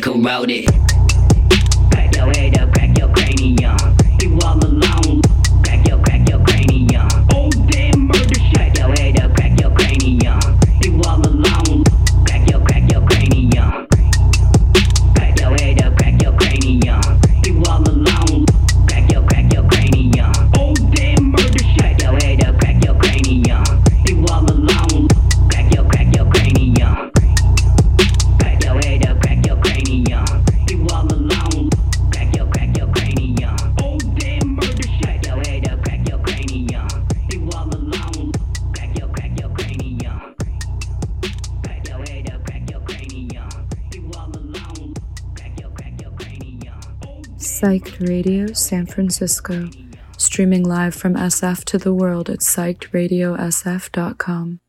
[0.00, 0.73] corroded.
[47.74, 49.68] Psyched Radio San Francisco.
[50.16, 54.60] Streaming live from SF to the world at psychedradiosf.com.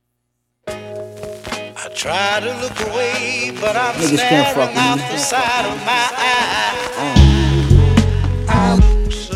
[0.68, 5.04] I try to look away, but I'm Niggas can't fuck staring with out me.
[5.04, 6.74] the side of my eye.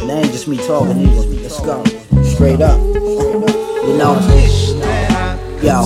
[0.07, 1.43] That ain't just me talking, niggas.
[1.43, 1.84] Let's go.
[2.24, 2.80] Straight up.
[2.82, 4.15] You know,
[5.61, 5.86] yo,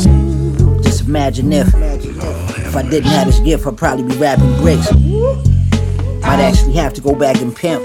[0.82, 4.88] just imagine if, if I didn't have this gift, I'd probably be rapping bricks.
[6.24, 7.84] Might actually have to go back and pimp.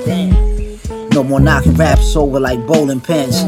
[1.12, 3.43] No more knocking raps over like bowling pins.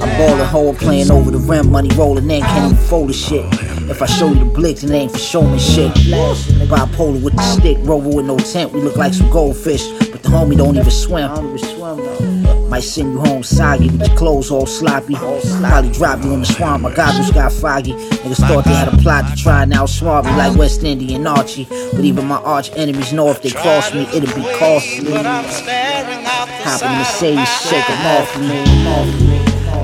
[0.00, 3.44] I'm balling hard, playing over the rim, money rolling in, can't even fold the shit.
[3.90, 5.92] If I show you the blicks, it ain't for showman shit.
[5.92, 10.28] Bipolar with the stick, rover with no tent, we look like some goldfish, but the
[10.28, 12.39] homie don't even swim.
[12.80, 15.14] Might send you home soggy with your clothes all sloppy.
[15.14, 17.92] Probably drop you in the swamp, my goggles got foggy.
[17.92, 21.66] Niggas thought they had a plot to try and outsmart me like West Indian Archie.
[21.68, 25.12] But even my arch enemies know if they cross me, it'll be costly.
[25.12, 28.64] Hop in Mercedes, shake them off me.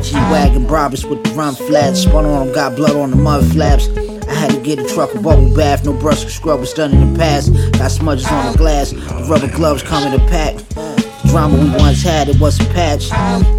[0.03, 2.01] G-Wagon Brabus with the run flats.
[2.01, 3.89] Spun on them, got blood on the mud flaps.
[4.27, 6.93] I had to get a truck a bubble bath, no brush or scrub was done
[6.95, 7.53] in the past.
[7.73, 10.55] Got smudges on the glass, the rubber gloves come in a pack.
[11.27, 13.11] The drama we once had, it wasn't patched.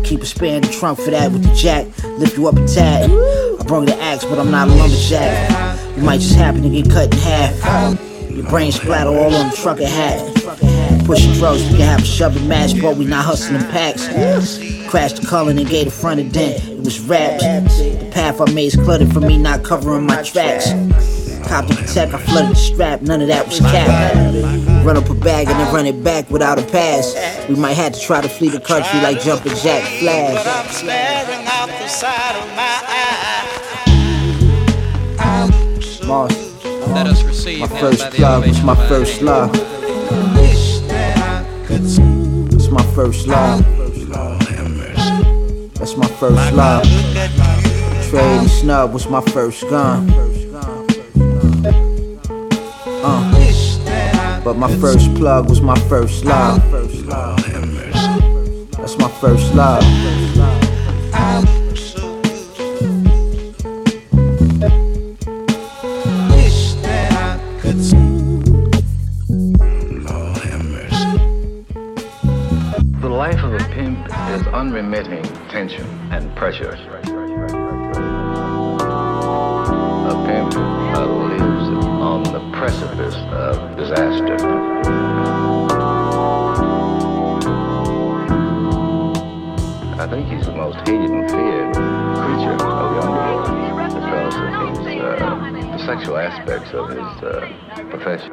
[0.05, 1.85] Keep in the trunk for that with the jack.
[2.17, 3.11] Lift you up a tad.
[3.11, 5.97] I brung the axe, but I'm not a lumberjack.
[5.97, 7.99] You might just happen to get cut in half.
[8.31, 10.33] Your brain splatter all on the trucker hat.
[11.05, 14.07] Pushing drugs, we can have a shoving match, but we not hustling packs.
[14.87, 16.63] Crashed the color and gave the front a dent.
[16.69, 17.41] It was wrapped.
[17.41, 20.71] The path I made is cluttered for me not covering my tracks.
[21.49, 24.66] Cop to protect, I flooded the strap, none of that was cap.
[24.87, 27.13] Run up a bag and then run it back without a pass.
[27.49, 30.47] We might have to try to flee the country like Jumpin' Jack But Flash.
[30.47, 33.57] I'm staring out the side of my eye.
[36.07, 36.31] Mars.
[36.63, 39.51] Let us receive My first by the plug was my first love.
[41.69, 43.65] It's my first love.
[45.73, 46.83] That's my first love.
[48.09, 50.09] Trade and snub was my first gun.
[53.03, 53.46] Uh.
[54.47, 56.61] But my first plug was my first love.
[58.71, 59.83] That's my first love.
[73.01, 76.96] The life of a pimp is unremitting tension and pressure.
[96.49, 98.26] Aspects of his uh, profession.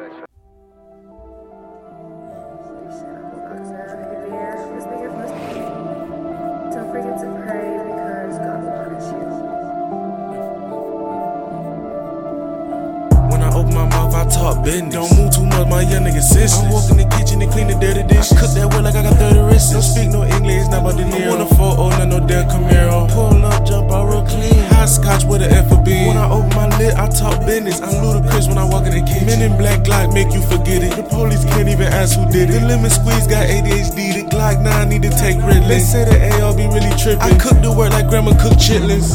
[35.74, 37.18] They say the AR be really tripping.
[37.18, 39.10] I cook the work like grandma cook chitlins.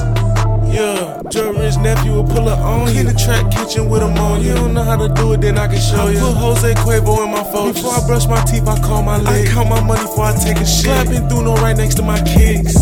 [0.68, 3.00] Yeah, Joe Rich nephew will pull up on you.
[3.00, 4.56] In the track kitchen with him on you.
[4.56, 6.20] don't know how to do it, then I can show you.
[6.20, 7.72] I put Jose Cuervo in my phone.
[7.72, 9.48] Before I brush my teeth, I call my leg.
[9.48, 10.84] I count my money before I take a shit.
[10.84, 12.76] Clapping through no right next to my kicks.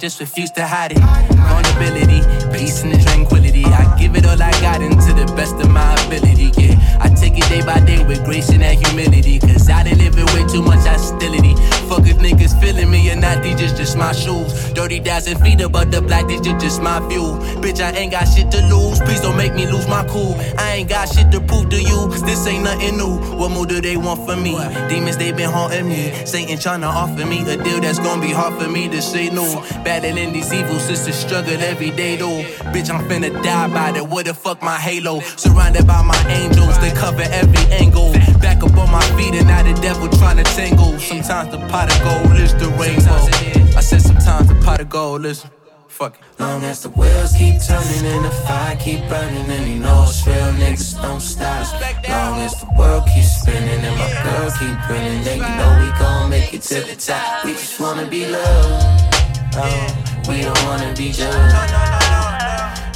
[0.00, 0.98] Just refuse to hide it.
[0.98, 2.24] Vulnerability,
[2.56, 3.66] peace and tranquility.
[3.66, 6.52] I give it all I got into the best of my ability.
[6.56, 9.38] Yeah, I take it day by day with grace and that humility.
[9.38, 11.52] Cause I done live with way too much hostility.
[11.90, 14.52] Fuck if niggas feeling me or not, these just, just my shoes.
[14.78, 17.34] 30,000 feet above the black, these just, just my view.
[17.58, 19.00] Bitch, I ain't got shit to lose.
[19.00, 20.36] Please don't make me lose my cool.
[20.56, 22.06] I ain't got shit to prove to you.
[22.06, 23.18] Cause this ain't nothing new.
[23.36, 24.52] What more do they want from me?
[24.88, 26.12] Demons, they been haunting me.
[26.24, 29.60] Satan tryna offer me a deal that's gonna be hard for me to say no.
[29.82, 32.44] Battling these evil sisters, struggle every day though.
[32.70, 34.04] Bitch, I'm finna die by that.
[34.08, 35.18] What the fuck my halo?
[35.36, 38.12] Surrounded by my angels, they cover every angle.
[38.38, 40.98] Back up on my feet and now the devil tryna tangle.
[41.00, 43.76] Sometimes the pot of gold is the rainbow.
[43.78, 45.46] I said sometimes the pot of gold is.
[45.88, 46.40] Fuck it.
[46.40, 50.26] Long as the wheels keep turning and the fire keep burning, and you know it's
[50.26, 51.66] real niggas don't stop.
[52.08, 55.88] Long as the world keeps spinning and my girl keep grinning, then you know we
[55.98, 57.44] gon' make it to the top.
[57.44, 59.16] We just wanna be loved.
[59.56, 59.86] Oh,
[60.28, 61.72] we don't wanna be judged.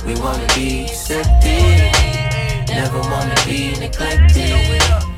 [0.06, 1.92] We wanna be accepted.
[2.68, 5.13] Never wanna be neglected.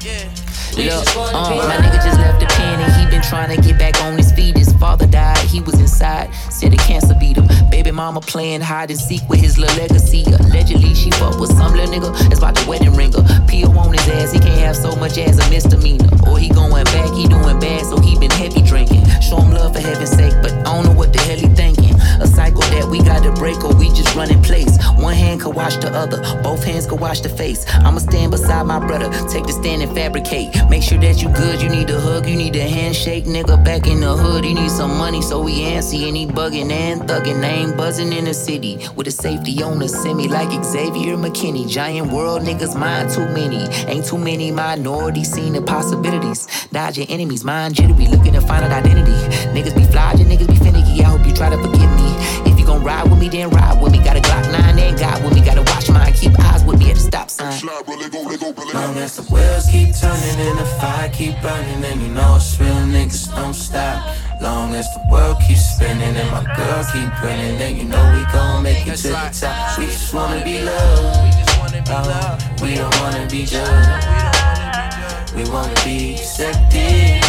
[0.77, 4.03] Look, uh, my nigga just left the pen and he been trying to get back
[4.03, 4.59] on his feet.
[4.59, 7.47] His father died, he was inside, said the cancer beat him.
[7.71, 10.25] Baby mama playing hide and seek with his little legacy.
[10.25, 13.23] Allegedly, she fucked with some little nigga that's about the wedding ringer.
[13.49, 13.71] P.O.
[13.71, 16.09] on his ass, he can't have so much as a misdemeanor.
[16.29, 19.05] Or he going back, he doing bad, so he been heavy drinking.
[19.21, 21.95] Show him love for heaven's sake, but I don't know what the hell he thinking.
[22.21, 24.79] A cycle that we gotta break or we just run in place.
[24.97, 27.67] One hand could wash the other, both hands could wash the face.
[27.69, 30.49] I'ma stand beside my brother, take the stand and fabricate.
[30.71, 33.25] Make sure that you good, you need a hug, you need a handshake.
[33.25, 36.71] Nigga back in the hood, he need some money, so we antsy and he bugging
[36.71, 37.45] and thugging.
[37.45, 41.69] I ain't buzzing in the city with a safety on the semi like Xavier McKinney.
[41.69, 43.69] Giant world niggas, mind too many.
[43.87, 46.47] Ain't too many minorities seeing the possibilities.
[46.73, 49.13] Dodging enemies, mind jittery, looking to find an identity.
[49.55, 51.03] Niggas be flogging, niggas be finicky.
[51.03, 52.15] I hope you try to forgive me.
[52.51, 53.99] If you gon' ride with me, then ride with me.
[53.99, 55.41] Got a Glock 9 and God with me.
[55.45, 57.67] Gotta watch mine, keep eyes with me at the stop sign.
[57.67, 62.59] Long as the wheels keep turning and the fire keep burning, and you know it's
[62.59, 64.26] real niggas don't stop.
[64.47, 68.23] Long as the world keeps spinning and my girl keep grinning, then you know we
[68.33, 69.77] gon' make it to the top.
[69.77, 71.51] We just wanna be loved.
[71.91, 75.35] Oh, we don't wanna be judged.
[75.35, 77.21] We wanna be accepted.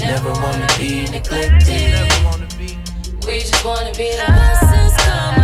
[0.00, 2.08] Never wanna be neglected.
[3.26, 5.37] We just wanna be the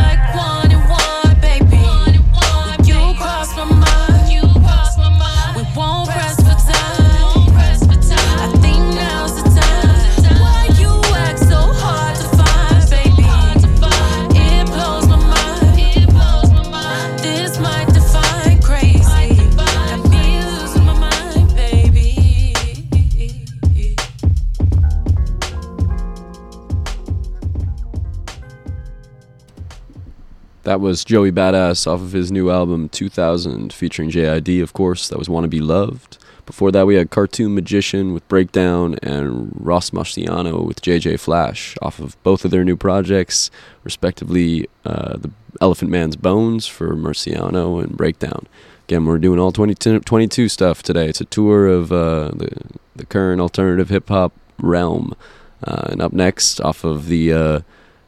[30.65, 35.09] That was Joey Badass off of his new album 2000, featuring JID, of course.
[35.09, 36.17] That was Wanna Be Loved.
[36.47, 41.99] Before that, we had Cartoon Magician with Breakdown and Roc Marciano with JJ Flash off
[41.99, 43.51] of both of their new projects,
[43.83, 48.47] respectively, uh, The Elephant Man's Bones for Marciano and Breakdown.
[48.89, 51.09] Again, we're doing all 22, 22 stuff today.
[51.11, 52.57] It's a tour of uh, the,
[52.97, 55.15] the current alternative hip hop realm.
[55.63, 57.61] Uh, and up next, off of the uh,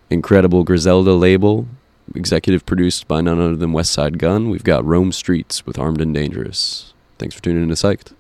[0.08, 1.66] incredible Griselda label,
[2.14, 6.14] executive produced by none other than Westside Gun, we've got Rome Streetz with Armed and
[6.14, 6.92] Dangerous.
[7.18, 8.12] Thanks for tuning in to Psyched.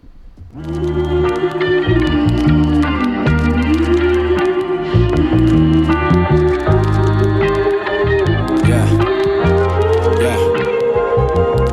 [8.66, 8.86] Yeah.
[10.20, 10.38] Yeah.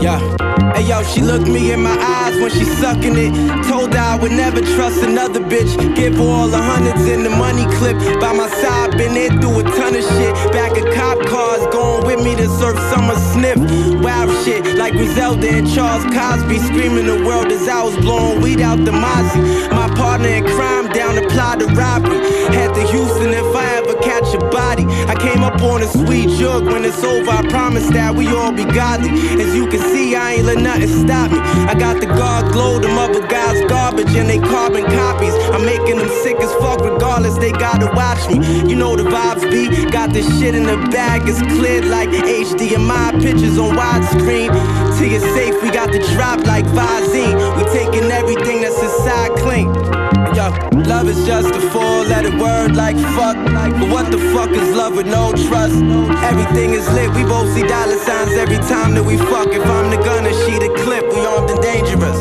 [0.02, 0.74] Yeah.
[0.74, 3.32] Hey yo, she looked me in my eyes when she sucking it.
[3.68, 5.74] Told her I would never trust another bitch.
[5.96, 7.98] Give her all the hundreds in the money clip.
[8.20, 10.34] By my side, been through a ton of shit.
[10.52, 13.58] Back of cop cars, going with me to surf summer sniff.
[14.02, 16.58] Wow shit, like Griselda and Charles Cosby.
[16.60, 19.70] Screaming the world as I was blowing weed out the Mozzie.
[19.72, 22.20] My partner in crime down to plot the robbery.
[22.54, 24.86] Head to Houston if I ever catch a body.
[25.08, 26.66] I came up on a sweet jug.
[26.66, 29.10] When it's over, I promise that we all be godly.
[29.42, 31.40] As you can see, I ain't let nothing stop me.
[31.40, 35.34] I got the guard glow, them other guys garbage and they carbon copies.
[35.54, 38.38] I'm making them sick as fuck regardless, they gotta watch me.
[38.70, 39.64] You know the vibes be.
[39.92, 44.52] Got this shit in the bag, it's cleared like HDMI pictures on widescreen.
[44.98, 47.36] Till you're safe, we got the drop like Visine.
[47.58, 50.03] We taking everything that's inside clean.
[50.32, 50.48] Yo,
[50.88, 53.36] love is just a four letter word like fuck.
[53.36, 55.76] But what the fuck is love with no trust?
[56.24, 59.50] Everything is lit, we both see dollar signs every time that we fuck.
[59.50, 62.18] If I'm the gunner, she the clip, we armed and dangerous.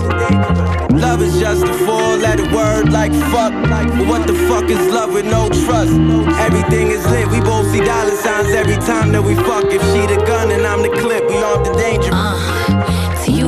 [1.01, 3.53] Love is just a four letter word like fuck.
[3.71, 5.95] But what the fuck is love with no trust?
[6.43, 9.65] Everything is lit, we both see dollar signs every time that we fuck.
[9.67, 12.11] If she the gun and I'm the clip, we armed and dangerous.
[12.11, 12.62] To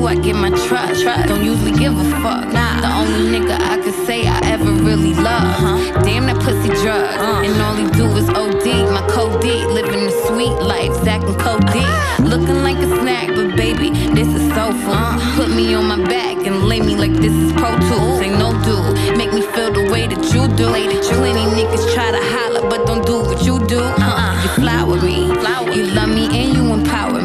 [0.05, 1.05] you, I give my trust.
[1.29, 2.45] Don't usually give a fuck.
[2.53, 5.43] The only nigga I could say I ever really love.
[5.43, 6.03] Uh-huh.
[6.03, 7.05] Damn that pussy drug.
[7.19, 7.47] Uh.
[7.47, 8.67] And all he do is OD.
[8.93, 9.65] My code D.
[9.67, 10.93] Living the sweet life.
[11.05, 11.81] Zack and Cody.
[11.81, 12.23] Uh-huh.
[12.25, 15.17] Looking like a snack, but baby, this is so fun.
[15.17, 15.37] Uh-huh.
[15.37, 18.21] Put me on my back and lay me like this is Pro Tools.
[18.21, 19.17] Ain't no dude.
[19.17, 20.73] Make me feel the way that you do.
[20.73, 21.17] Way that you.
[21.17, 23.81] Plenty niggas try to holler, but don't do what you do.
[23.81, 24.43] Uh-uh.
[24.43, 25.33] You fly with me.
[25.75, 27.24] You love me and you empower me.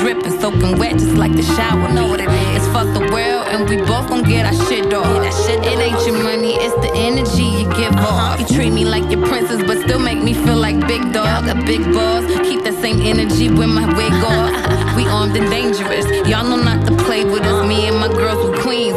[0.00, 1.92] Dripping, soaking wet just like the shower.
[1.92, 2.56] Know what it is?
[2.56, 5.06] It's fuck the world and we both gon' get our shit off.
[5.48, 8.34] It ain't your money, it's the energy you give uh-huh.
[8.34, 8.40] off.
[8.40, 11.54] You treat me like your princess, but still make me feel like big dog, a
[11.66, 12.24] big boss.
[12.46, 14.50] Keep that same energy with my wig off.
[14.96, 16.06] we armed and dangerous.
[16.28, 17.66] Y'all know not to play with us.
[17.66, 18.38] Me and my girls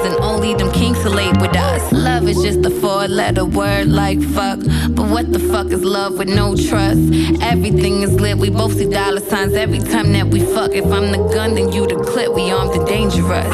[0.05, 1.91] and only them kinks lay with us.
[1.91, 4.59] Love is just a four-letter word like fuck.
[4.95, 7.01] But what the fuck is love with no trust?
[7.41, 8.37] Everything is lit.
[8.37, 10.71] We both see dollar signs every time that we fuck.
[10.71, 12.33] If I'm the gun, then you the clip.
[12.33, 13.51] We armed and dangerous.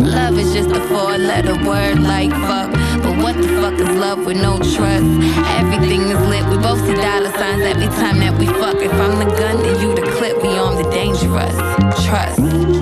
[0.00, 2.70] Love is just a four-letter word like fuck.
[3.02, 5.08] But what the fuck is love with no trust?
[5.60, 6.44] Everything is lit.
[6.50, 8.76] We both see dollar signs every time that we fuck.
[8.76, 10.42] If I'm the gun, then you the clip.
[10.42, 11.56] We armed and dangerous.
[12.06, 12.79] Trust.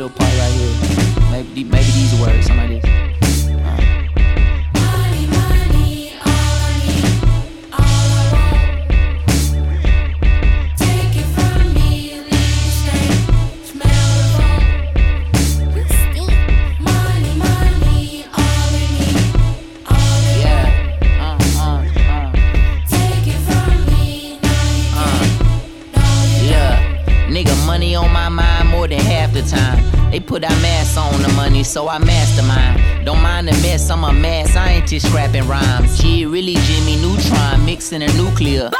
[0.00, 1.30] Little part right here.
[1.30, 2.89] Maybe, maybe these words, this.
[37.90, 38.70] Neutron mixing a nuclear.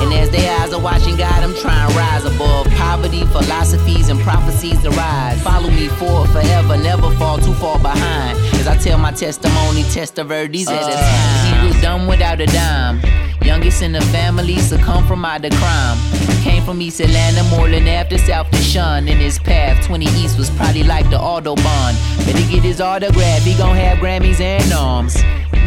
[0.00, 4.20] And as their eyes are watching God, I'm trying to rise above poverty, philosophies, and
[4.20, 5.42] prophecies to rise.
[5.42, 8.38] Follow me forward forever, never fall too far behind.
[8.54, 11.00] As I tell my testimony, test the verdicts at a uh.
[11.00, 11.62] time.
[11.62, 13.00] He was dumb without a dime.
[13.42, 15.96] Youngest in the family, succumb from out the crime.
[16.42, 19.08] Came from East Atlanta, Moreland after South to shun.
[19.08, 21.94] In his path, 20 East was probably like the Autobahn.
[22.26, 25.16] Better get his autograph, he gon' have Grammys and arms.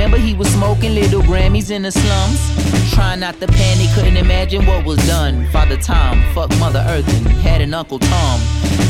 [0.01, 2.91] Remember he was smoking little Grammys in the slums?
[2.91, 5.47] Trying not to panic, couldn't imagine what was done.
[5.51, 8.41] Father Tom, fuck Mother Earth and had an Uncle Tom.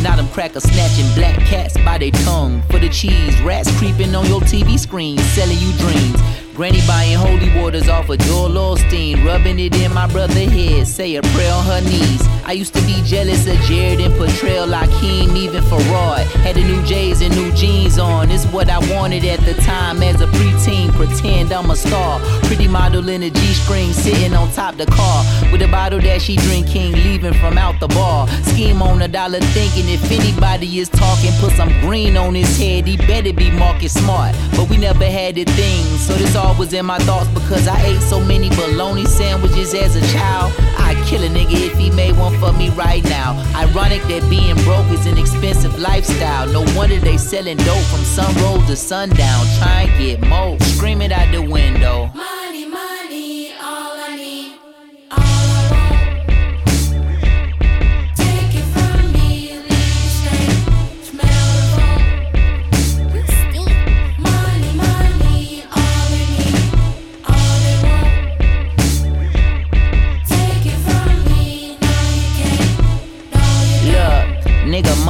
[0.02, 2.62] Now them crackers snatching black cats by their tongue.
[2.72, 6.41] For the cheese, rats creeping on your TV screen, selling you dreams.
[6.54, 11.16] Granny buying holy waters off of Joel Osteen, rubbing it in my brother head, say
[11.16, 12.22] a prayer on her knees.
[12.46, 16.26] I used to be jealous of Jared and Portrayal, Hakeem, even Farad.
[16.44, 18.30] Had the new J's and new jeans on.
[18.30, 20.92] It's what I wanted at the time as a preteen.
[20.92, 22.20] Pretend I'm a star.
[22.44, 26.36] Pretty model in a G-string, sitting on top the car with a bottle that she
[26.36, 28.28] drinking, leaving from out the bar.
[28.44, 32.86] Scheme on a dollar, thinking if anybody is talking, put some green on his head.
[32.88, 34.36] He better be market smart.
[34.58, 37.80] But we never had the thing, so this all was in my thoughts because I
[37.86, 40.54] ate so many bologna sandwiches as a child.
[40.78, 43.30] I'd kill a nigga if he made one for me right now.
[43.56, 46.48] Ironic that being broke is an expensive lifestyle.
[46.48, 49.46] No wonder they selling dope from sunroll to sundown.
[49.60, 50.60] Try and get more.
[50.60, 52.10] Scream it out the window.
[52.16, 52.66] Money,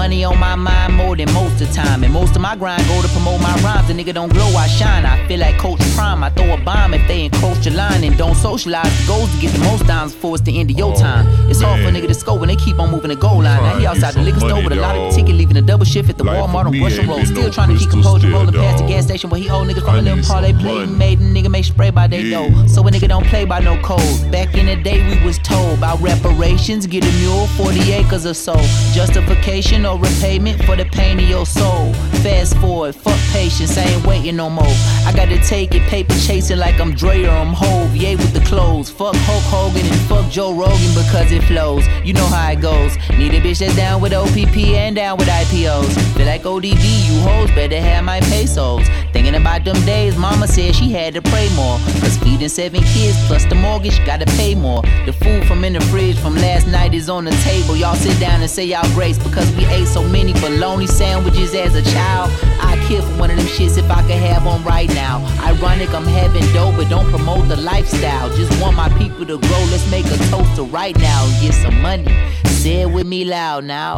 [0.02, 2.04] money on my mind more than most of the time.
[2.04, 3.88] And most of my grind go to promote my rhymes.
[3.88, 5.06] The nigga don't glow, I shine.
[5.06, 6.24] I feel like Coach Prime.
[6.24, 8.92] I throw a bomb if they encroach your line and don't socialize.
[9.02, 11.26] The goals to get the most dimes before it's the end of your time.
[11.50, 13.62] It's hard for a nigga to score when they keep on moving the goal line.
[13.64, 16.10] Now he outside the liquor store with a lot of ticket, leaving a double shift
[16.10, 17.26] at the Walmart on Russian Road.
[17.26, 19.96] Still trying to keep composure, rolling past the gas station where he owe niggas from
[19.96, 20.86] a little parlay play.
[20.86, 22.50] Made a nigga make spray by they dough.
[22.68, 24.32] So a nigga don't play by no code.
[24.32, 28.34] Back in the day, we was told about reparations, get a mule, 40 acres or
[28.34, 28.56] so.
[28.94, 31.94] Justification or repayment for the pain of your soul.
[32.24, 34.76] Fast forward, fuck patience, I ain't waiting no more.
[35.08, 37.96] I gotta take it, paper chasing like I'm Dre or I'm Hove.
[37.96, 38.90] Yay with the clothes.
[38.92, 41.84] Fuck Hulk Hogan and fuck Joe Rogan because it flows.
[42.06, 42.96] You know how it goes.
[43.18, 45.94] Need a bitch that's down with OPP and down with IPOs.
[46.16, 48.88] Feel like ODB, you hoes better have my pesos.
[49.12, 51.80] Thinking about them days, mama said she had to pray more.
[52.02, 54.84] Cause feeding seven kids plus the mortgage, gotta pay more.
[55.06, 57.76] The food from in the fridge from last night is on the table.
[57.76, 61.54] Y'all sit down and say y'all grace because we ate so many for bologna sandwiches
[61.54, 62.32] as a child.
[62.62, 65.20] I'd kill for one of them shits if I could have one right now.
[65.44, 68.30] Ironic, I'm having dope, but don't promote the lifestyle.
[68.36, 69.64] Just want my people to grow.
[69.70, 72.16] Let's make a toast to right now and get some money.
[72.46, 73.96] Say it with me loud now.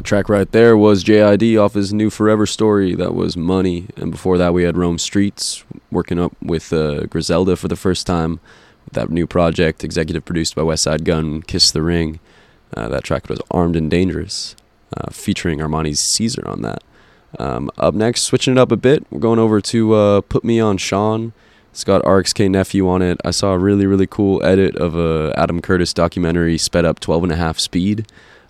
[0.00, 2.94] That track right there was JID off his new Forever story.
[2.94, 3.88] That was Money.
[3.96, 8.06] And before that, we had Rome Streetz working up with uh, Griselda for the first
[8.06, 8.40] time.
[8.92, 12.18] That new project, executive produced by Westside Gun, Kiss the Ring.
[12.74, 14.56] Uh, that track was Armed and Dangerous,
[14.96, 16.82] uh, featuring Armani's Caesar on that.
[17.38, 20.60] Um, up next, switching it up a bit, we're going over to uh, Put Me
[20.60, 21.34] on Sean.
[21.72, 23.20] It's got RXK Nephew on it.
[23.22, 27.24] I saw a really, really cool edit of a Adam Curtis documentary sped up 12
[27.24, 28.06] and a half speed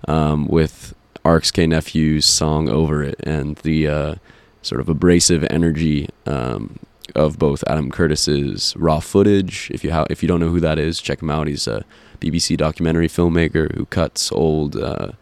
[0.07, 0.95] um, with
[1.25, 4.15] RXK Nephew's song over it and the uh,
[4.63, 6.79] sort of abrasive energy um,
[7.15, 9.71] of both Adam Curtis's raw footage.
[9.73, 11.47] If you ha- if you don't know who that is, check him out.
[11.47, 11.85] He's a
[12.21, 15.13] BBC documentary filmmaker who cuts old uh,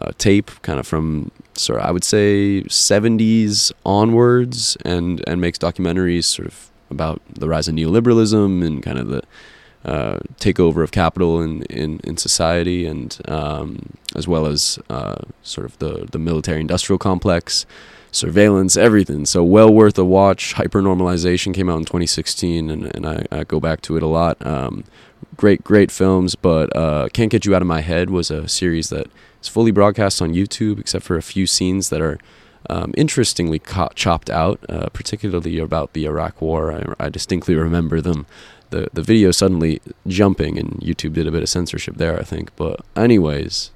[0.00, 5.58] uh, tape, kind of from sort of I would say 70s onwards, and and makes
[5.58, 9.22] documentaries sort of about the rise of neoliberalism and kind of the
[9.88, 15.64] uh, takeover of capital in, in, in society, and um, as well as uh, sort
[15.64, 17.64] of the, the military industrial complex.
[18.10, 19.26] surveillance, everything.
[19.26, 20.54] So well worth a watch.
[20.54, 24.34] Hypernormalization came out in 2016, and, and I, I go back to it a lot.
[24.44, 24.84] Um,
[25.36, 28.88] great, great films, but uh, Can't Get You Out of My Head was a series
[28.90, 29.06] that
[29.40, 32.18] is fully broadcast on YouTube, except for a few scenes that are
[32.68, 33.60] um, interestingly
[33.94, 36.72] chopped out, uh, particularly about the Iraq War.
[36.72, 38.26] I, I distinctly remember them.
[38.70, 42.54] The, the video suddenly jumping, and YouTube did a bit of censorship there, I think.
[42.56, 43.70] But, anyways,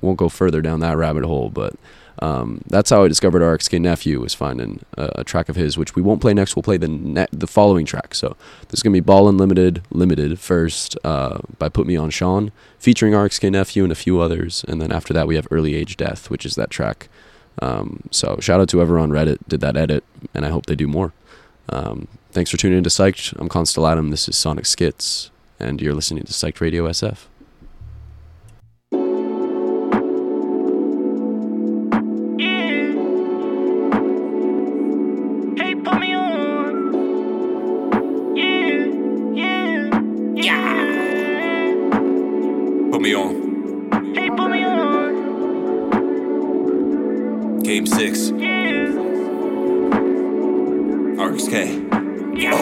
[0.00, 1.74] won't go further down that rabbit hole, but
[2.20, 5.94] um, that's how I discovered RXK Nephew was finding a, a, track of his, which
[5.94, 6.56] we won't play next.
[6.56, 8.14] We'll play the ne- the following track.
[8.14, 8.36] So
[8.68, 13.12] this is gonna be Ball Unlimited Limited first uh, by Put Me On Sean, featuring
[13.12, 16.28] RXK Nephew and a few others, and then after that we have Early Age Death,
[16.28, 17.08] which is that track.
[17.62, 20.02] Um, so shout out to whoever on Reddit did that edit,
[20.34, 21.12] and I hope they do more.
[21.68, 22.08] Um,
[22.38, 23.34] thanks for tuning in to Psyched.
[23.40, 24.12] I'm Constellatum.
[24.12, 27.26] This is Sonic Schitz, and you're listening to Psyched Radio SF.
[42.92, 44.14] Put me on.
[44.14, 45.18] Hey, put me on.
[47.64, 48.30] Game six.
[51.18, 52.07] RXK.
[52.38, 52.54] Yeah.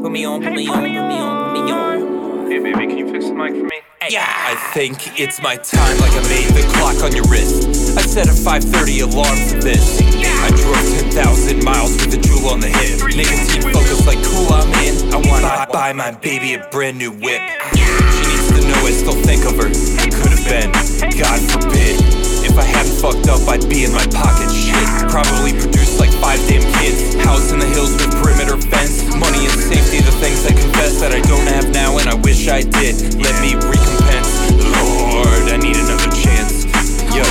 [0.00, 2.50] Put me on, put me on, put me on, put me on.
[2.50, 3.82] Hey, baby, can you fix the mic for me?
[4.08, 4.24] Yeah.
[4.24, 7.68] I think it's my time, like I made the clock on your wrist.
[7.98, 10.00] I set a 5:30 alarm for this.
[10.00, 10.80] I drove
[11.12, 13.04] 10,000 miles with a jewel on the hip.
[13.14, 15.12] Nicotine focus like cool, I'm in.
[15.12, 17.42] I wanna buy my baby a brand new whip.
[17.76, 19.68] She needs to know I still think of her.
[19.68, 20.72] Could have been,
[21.20, 22.00] God forbid.
[22.48, 24.48] If I hadn't fucked up, I'd be in my pocket.
[24.50, 25.79] Shit, probably produced like
[26.20, 27.16] five damn kids.
[27.24, 29.02] House in the hills with perimeter fence.
[29.16, 32.48] Money and safety, the things I confess that I don't have now, and I wish
[32.48, 33.16] I did.
[33.16, 34.30] Let me recompense.
[34.60, 36.68] Lord, I need another chance.
[37.10, 37.24] Yo,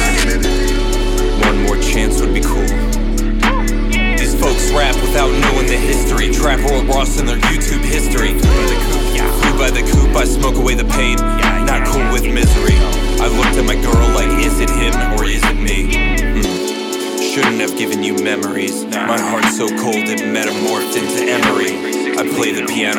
[1.46, 2.68] one more chance would be cool.
[4.18, 6.34] These folks rap without knowing the history.
[6.34, 8.34] Trap World Ross in their YouTube history.
[8.36, 11.18] Flew by the coop, I smoke away the pain.
[11.66, 12.19] Not cool with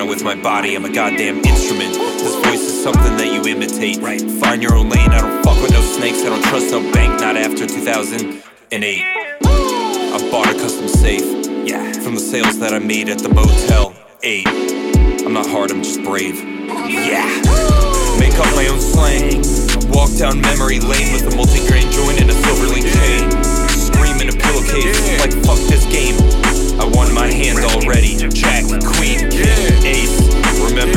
[0.00, 1.94] piano with my body, I'm a goddamn instrument.
[1.94, 3.98] This voice is something that you imitate.
[3.98, 4.20] Right.
[4.20, 7.20] Find your own lane, I don't fuck with no snakes, I don't trust no bank,
[7.20, 8.42] not after 2008.
[8.72, 13.94] I bought a custom safe, yeah, from the sales that I made at the Motel
[14.22, 14.46] 8.
[15.26, 16.36] I'm not hard, I'm just brave.
[16.88, 17.26] Yeah.
[18.18, 19.42] Make up my own slang.
[19.90, 23.30] Walk down memory lane with a multi-grain joint and a silver link chain.
[23.68, 26.49] Scream in a pillowcase like fuck this game.
[26.80, 28.16] I won my hand already.
[28.32, 28.64] Jack,
[28.96, 30.16] Queen, King, Ace.
[30.56, 30.96] Remember,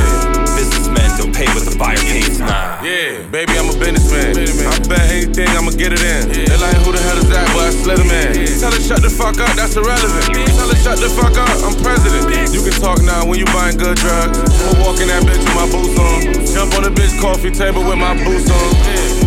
[0.55, 2.39] businessmen don't pay what the buyer pays.
[2.39, 2.79] Nah.
[2.79, 4.39] Yeah, baby, I'm a businessman.
[4.63, 6.31] I bet anything, I'ma get it in.
[6.31, 7.51] They like, who the hell is that?
[7.51, 8.47] But I slid him in.
[8.63, 10.31] Tell her shut the fuck up, that's irrelevant.
[10.55, 12.55] Tell her shut the fuck up, I'm president.
[12.55, 14.39] You can talk now when you buying good drugs.
[14.39, 16.47] I'ma walk in that bitch with my boots on.
[16.47, 19.22] Jump on the bitch coffee table with my boots on.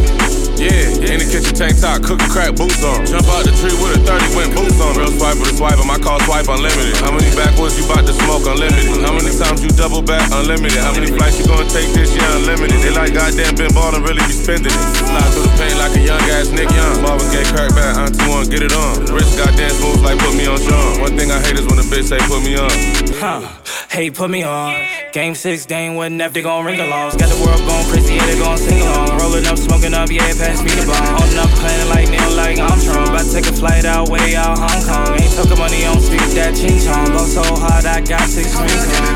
[0.67, 3.07] Yeah, in the kitchen tank top, cooking crack boots on.
[3.07, 4.99] Jump out the tree with a 30 went boots on.
[4.99, 6.99] Real swiper to swiper, my call swipe unlimited.
[6.99, 8.99] How many backwoods you bout to smoke unlimited?
[9.07, 10.83] How many times you double back unlimited?
[10.83, 12.83] How many flights you gonna take this year unlimited?
[12.83, 14.85] They like goddamn been ballin', really be spending it.
[14.99, 16.99] Slide through the pain like a young ass Nick Young.
[16.99, 19.07] Marvin Gaye crack back, auntie one, get it on.
[19.15, 20.99] Wrist goddamn smooth like put me on Sean.
[20.99, 22.75] One thing I hate is when a bitch say put me on.
[23.23, 23.47] Huh.
[23.89, 24.75] Hey, put me on.
[25.13, 27.17] Game six, they ain't what enough, they gon' ring alongs.
[27.17, 29.17] Got the world going crazy, yeah, they gon' sing along.
[29.17, 31.21] Rolling up, smoking up, yeah, pass me the bomb.
[31.21, 33.09] Holding up, playing like Neil, like Armstrong.
[33.09, 35.17] About to take a flight out, way out Hong Kong.
[35.19, 37.11] Ain't talking money on speak that ching chong.
[37.13, 39.15] Blow so hard, I got six rings on.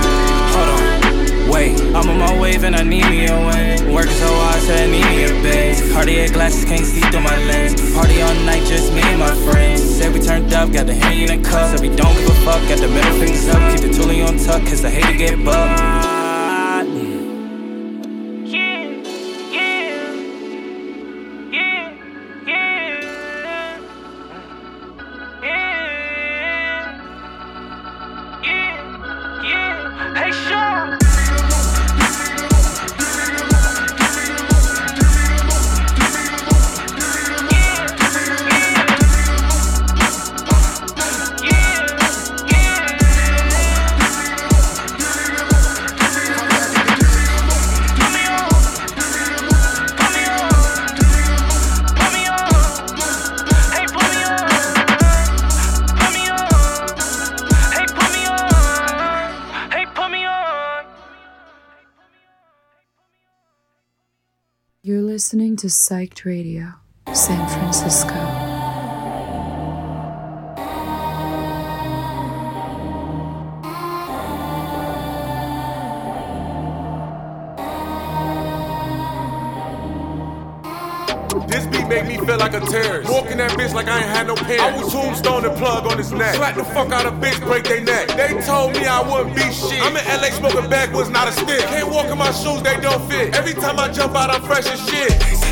[0.53, 1.01] Hold on.
[1.51, 3.93] Wait, I'm on my wave and I need me a win.
[3.93, 5.83] Working so hard, said I need me a base.
[5.93, 7.75] Cardiac glasses can't see through my lens.
[7.93, 9.83] Party all night, just me and my friends.
[9.83, 11.77] Said we turned up, got the henny in the cup.
[11.77, 13.61] Said we don't give a fuck, got the middle fingers up.
[13.73, 16.10] Keep the toolie on tuck, cause I hate to get bucked.
[65.61, 66.73] to Psyched Radio,
[67.13, 68.15] San Francisco.
[81.47, 83.11] This beat make me feel like a terrorist.
[83.11, 84.63] Walking that bitch like I ain't had no pants.
[84.63, 86.37] I was tombstone and plug on his neck.
[86.37, 88.09] Slap the fuck out of bitch, break their neck.
[88.09, 89.83] They told me I wouldn't be shit.
[89.83, 91.61] I'm in LA smoking backwards, not a stick.
[91.67, 93.35] Can't walk in my shoes, they don't fit.
[93.35, 95.50] Every time I jump out, I'm fresh as shit.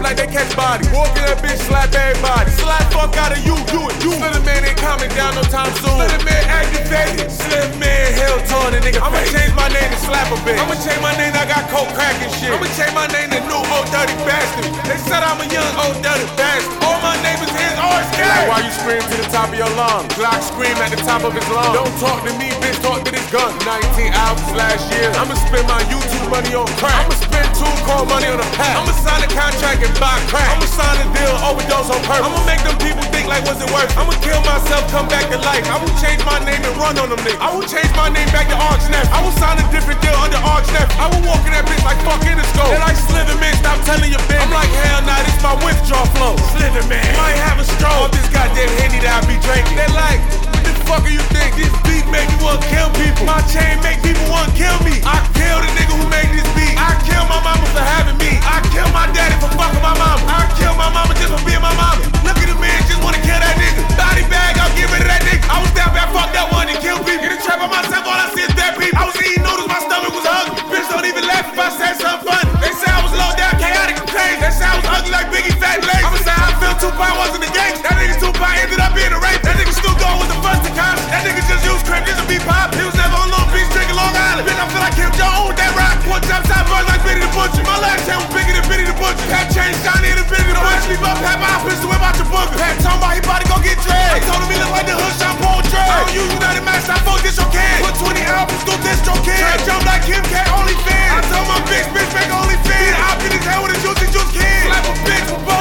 [0.00, 0.88] Like they catch body.
[0.90, 2.50] Walking that bitch, slap everybody.
[2.56, 3.96] Slap fuck out of you, do it.
[4.00, 6.00] You Slim man ain't coming down no time soon.
[6.00, 7.28] Slim man activated.
[7.28, 9.00] Slim man hell torn a nigga.
[9.04, 10.56] I'ma change my name to slap a bitch.
[10.56, 12.50] I'ma change my name, I got coke crack and shit.
[12.50, 14.68] I'ma change my name to new old dirty bastard.
[14.88, 16.72] They said I'm a young old dirty bastard.
[16.84, 18.48] All my neighbors here's always oh, scared.
[18.48, 20.08] Why you scream to the top of your lungs?
[20.16, 21.76] Glock scream at the top of his lungs.
[21.76, 23.52] Don't talk to me, bitch, talk to this gun.
[23.62, 25.12] 19 albums last year.
[25.20, 26.94] I'ma spend my YouTube money on crack.
[26.94, 28.78] I'ma spend two call money on a pack.
[28.78, 30.46] I'ma sign a contract and buy crack.
[30.46, 32.22] I'ma sign a deal, overdose on purpose.
[32.22, 33.90] I'ma make them people think like was it worth.
[33.98, 35.66] I'ma kill myself, come back to life.
[35.66, 37.42] I will change my name and run on them niggas.
[37.42, 39.10] I will change my name back to Arch Neff.
[39.10, 40.88] I will sign a different deal under Arch Neff.
[41.02, 42.70] I will walk in that bitch like fuck in the scope.
[42.70, 44.38] They like Slither man, stop telling your bitch.
[44.38, 46.38] I'm like hell nah, this my withdrawal flow.
[46.54, 48.06] Slither man, might have a stroke.
[48.06, 49.74] Off this goddamn henny that I be drinking.
[49.74, 50.49] They like.
[50.90, 51.54] What the fuck are you think?
[51.54, 53.22] This beat make me wanna kill people.
[53.22, 54.98] My chain make people wanna kill me.
[55.06, 56.74] I kill the nigga who made this beat.
[56.74, 58.42] I kill my mama for having me.
[58.42, 60.18] I kill my daddy for fucking my mama.
[60.26, 62.02] I kill my mama just for being my mama.
[62.26, 63.86] Look at the man, just wanna kill that nigga.
[63.94, 65.46] Body bag, I'll get rid of that nigga.
[65.46, 67.22] I was down bad, fuck that one and kill people.
[67.22, 68.98] Get a trap on myself, all I see is dead people.
[68.98, 70.58] I was eating noodles, my stomach was hungry.
[70.74, 72.50] Bitch don't even laugh if I said something funny.
[72.66, 74.42] They say I was low down, chaotic and crazy.
[74.42, 76.02] They say I was ugly like Biggie Fat Lazy.
[76.02, 77.78] I'ma say I feel Tupac wasn't the gang.
[77.86, 79.59] That nigga Tupac ended up being a rape.
[79.80, 80.96] Snoop Dogg was the first to come.
[81.08, 82.76] That nigga just used crib just to be pop.
[82.76, 84.44] He was never on Long Beach drinking Long Island.
[84.44, 85.96] Bitch, I feel like Kim Jong Un, that rock.
[86.04, 87.64] One time side boys like Benny the Butcher.
[87.64, 89.24] My last chain was bigger than Benny the Butcher.
[89.32, 90.88] Pat chain shiny and bigger than Butcher.
[90.92, 92.60] Leave up, pat my pistol, whip out your booger.
[92.60, 94.10] Pat talking about he about to go get dread.
[94.12, 95.88] I told him he look like the hood shampoo on dread.
[95.88, 97.80] I don't use United Max, I fuck this your can.
[97.80, 99.40] Put 20 albums, go your can.
[99.40, 101.08] Trap jump like Kim K, only fan.
[101.16, 102.84] I told my bitch, bitch, make only fan.
[102.84, 104.60] Beat up in his head with a juicy juice can.
[104.68, 105.59] Slap a bitch with both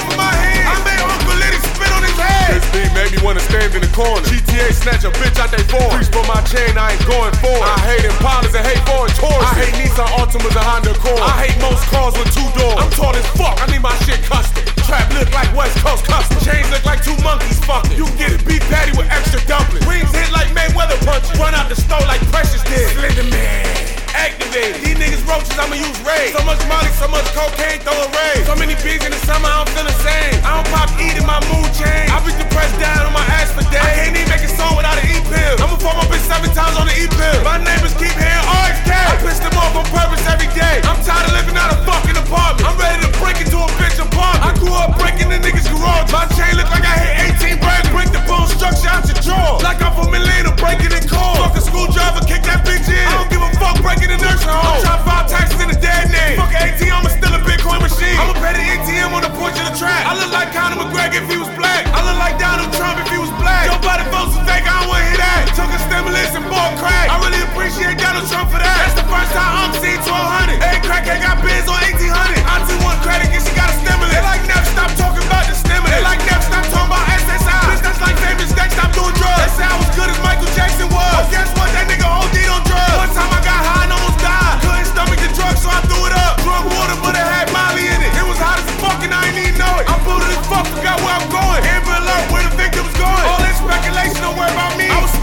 [2.50, 4.26] This beat made me wanna stand in the corner.
[4.26, 5.94] GTA snatch a bitch out they form.
[5.94, 7.62] Reach for my chain, I ain't going for it.
[7.62, 9.46] I hate Impalas and hate foreign Taurus.
[9.46, 11.22] I hate Nissan Altimas and Honda Accord.
[11.22, 12.82] I hate most cars with two doors.
[12.82, 14.66] I'm tall as fuck, I need my shit custom.
[14.90, 16.42] Trap look like West Coast custom.
[16.42, 17.94] Chains look like two monkeys fucking.
[17.94, 19.86] You get a beef patty with extra dumplings.
[19.86, 21.38] Wings hit like Mayweather punches.
[21.38, 22.90] Run out the store like Precious did.
[22.98, 23.99] Slender Man.
[24.15, 24.81] Activated.
[24.81, 26.31] These niggas roaches, I'ma use Ray.
[26.34, 28.44] So much molly, so much cocaine, throw a ray.
[28.45, 30.34] So many bees in the summer, I don't feel the same.
[30.41, 32.10] I don't pop eating my mood change.
[32.10, 33.84] I be depressed down on my ass for days.
[33.84, 35.56] I can't even make a song without an E-pill.
[35.61, 37.40] I'ma phone my bitch seven times on the E-pill.
[37.44, 38.91] My neighbors keep hearing RXK.
[38.94, 40.81] I piss them off on purpose every day.
[40.88, 42.64] I'm tired of living out a fucking apartment.
[42.65, 44.48] I'm ready to break into a bitch apartment.
[44.48, 46.10] I grew up breaking the niggas' garage.
[46.10, 47.88] My chain look like I hit 18 birds.
[47.91, 49.60] Break the bone structure out your jaw.
[49.61, 51.36] Like I'm from Atlanta, breaking in core.
[51.41, 53.03] Fuck a screwdriver, kick that bitch in.
[53.03, 54.64] I don't give a fuck breaking the nursing home.
[54.64, 55.04] I'm trying oh.
[55.04, 56.38] to file taxes in a dead name.
[56.40, 58.16] Fuck an ATM, I'ma steal a Bitcoin machine.
[58.16, 60.06] I'ma pay the ATM on the porch of the track.
[60.06, 61.88] I look like Conor McGregor if he was black.
[61.92, 63.68] I look like Donald Trump if he was black.
[63.68, 65.52] Joe Biden votes is fake, I don't wanna hear that.
[65.58, 67.08] Took a stimulus and bought crack.
[67.12, 68.78] I really appreciate Donald Trump for that.
[68.88, 70.64] That's the first time I'm seeing 1200.
[70.64, 72.40] Hey, crackhead got bids on 1800.
[72.48, 74.14] Auntie want credit and she got a stimulus.
[74.16, 75.92] They like never stop talking about the stimulus.
[75.92, 77.60] They like never stop talking about SSI.
[77.68, 79.40] Bitch, that's like famous Dex, stop doing drugs.
[79.44, 81.12] They say I was good as Michael Jackson was.
[81.12, 81.59] But guess what?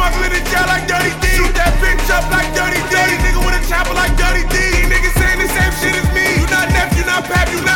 [0.07, 1.27] Smuggling in jail like Dirty D.
[1.35, 2.95] Shoot that bitch up like Dirty D.
[3.23, 4.57] Nigga with a chopper like Dirty D.
[4.87, 6.23] Niggas saying the same shit as me.
[6.39, 7.76] You not nephew, not pap, you not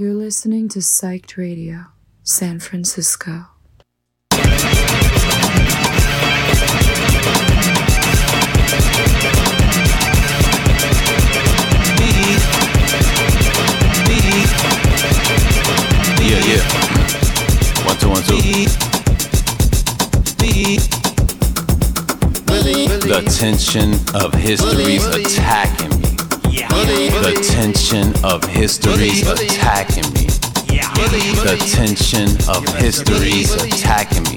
[0.00, 1.84] You're listening to Psyched Radio,
[2.22, 3.44] San Francisco.
[16.16, 16.64] Yeah, yeah.
[17.84, 18.40] One, two, one, two.
[23.04, 26.09] The tension of history's attacking me.
[26.50, 30.26] The tension of history's attacking me.
[30.66, 34.36] The tension of history's attacking me.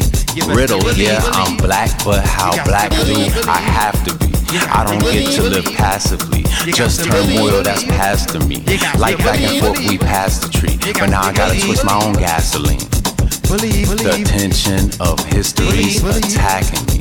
[0.53, 3.15] Riddle, yeah, I'm black, but how black do
[3.49, 4.31] I have to be?
[4.69, 8.57] I don't get to live passively, just turmoil that's passed to me.
[8.99, 12.13] Like back and forth, we passed the tree, but now I gotta twist my own
[12.13, 12.77] gasoline.
[12.77, 16.99] The tension of history's attacking me.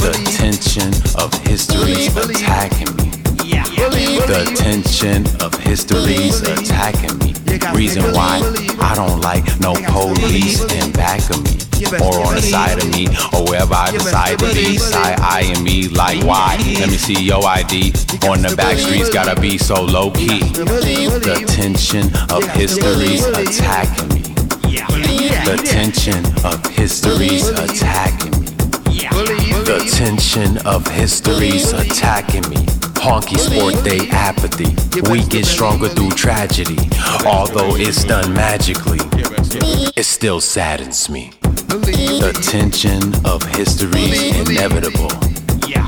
[0.00, 3.13] The tension of history's attacking me.
[3.44, 7.34] The tension of history's attacking me.
[7.74, 8.40] Reason why
[8.80, 11.58] I don't like no police in back of me.
[12.00, 13.06] Or on the side of me,
[13.36, 14.78] or wherever I decide to be.
[14.78, 16.56] Side eyeing me like why?
[16.80, 17.92] Let me see your ID.
[18.28, 20.40] On the back streets, gotta be so low key.
[20.40, 24.22] The tension of history's attacking me.
[25.44, 28.46] The tension of history's attacking me.
[29.64, 32.66] The tension of history's attacking me.
[33.04, 34.74] Honky sport day apathy.
[35.10, 36.78] We get stronger through tragedy.
[37.26, 38.98] Although it's done magically,
[39.94, 41.32] it still saddens me.
[41.42, 45.10] The tension of history's inevitable.
[45.68, 45.84] You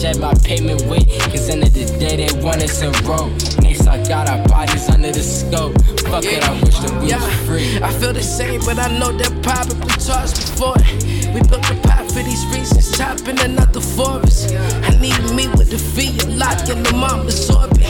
[0.00, 1.06] shed my payment with.
[1.30, 2.88] Cause end of the day they want us in.
[2.88, 5.76] And they suck out our bodies under the scope.
[6.08, 7.82] Fuck it, I wish that we was free.
[7.82, 10.80] I feel the same, but I know that probably charged before.
[11.34, 14.54] We built the path for these reasons, chopping another forest.
[14.88, 17.84] I need me with the feet locked in the mom absorbing.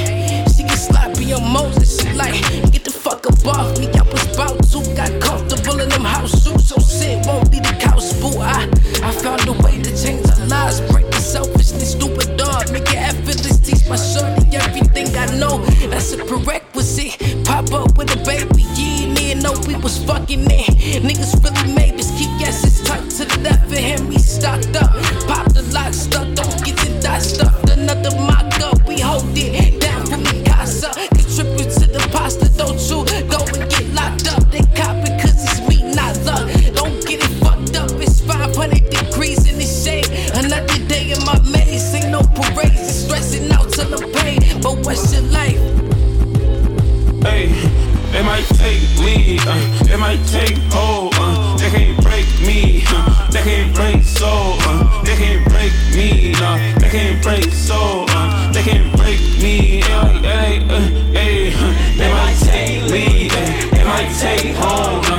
[0.50, 2.00] She can get sloppy on Moses.
[2.00, 2.34] She like,
[2.72, 3.86] get the fuck up off me.
[3.94, 7.74] I was about to, got comfortable in them house shoes, so shit won't be the
[7.78, 8.34] couch boo.
[8.42, 8.66] I,
[8.98, 13.58] I found a way to change our lives, break selfishness, stupid dog, make it effortless,
[13.60, 15.58] teach my shorty everything I know.
[15.88, 17.44] That's a prerequisite.
[17.44, 21.02] Pop up with a baby, yeah, and then we was fucking it.
[21.06, 24.08] Niggas really made this keep guesses tucked to the left and him.
[24.08, 24.90] me stocked up,
[25.28, 27.70] pop the lock, stuck, don't get the dot stuffed.
[27.70, 29.69] Another mock up, we hold it
[50.10, 55.14] might take hold, uh, they can't break me, uh, they can't break soul, uh, they
[55.14, 60.80] can't break me, no, they can't break soul, uh, they can't break me, hey, uh,
[61.12, 65.09] hey, uh, they might take lead, uh, they might take hold,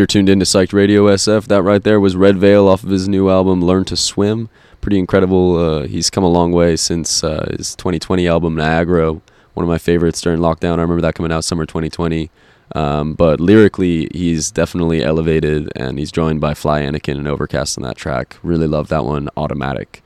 [0.00, 1.44] You're tuned into Psyched Radio SF.
[1.48, 4.48] That right there was Redveil off of his new album Learn to Swim.
[4.80, 5.58] Pretty incredible.
[5.58, 9.22] Uh, he's come a long way since uh, his 2020 album Niagara, one
[9.62, 10.78] of my favorites during lockdown.
[10.78, 12.30] I remember that coming out summer 2020.
[12.74, 17.84] Um, but lyrically, he's definitely elevated, and he's joined by Fly Anakin and Overcast on
[17.84, 18.38] that track.
[18.42, 20.02] Really love that one, Automatic.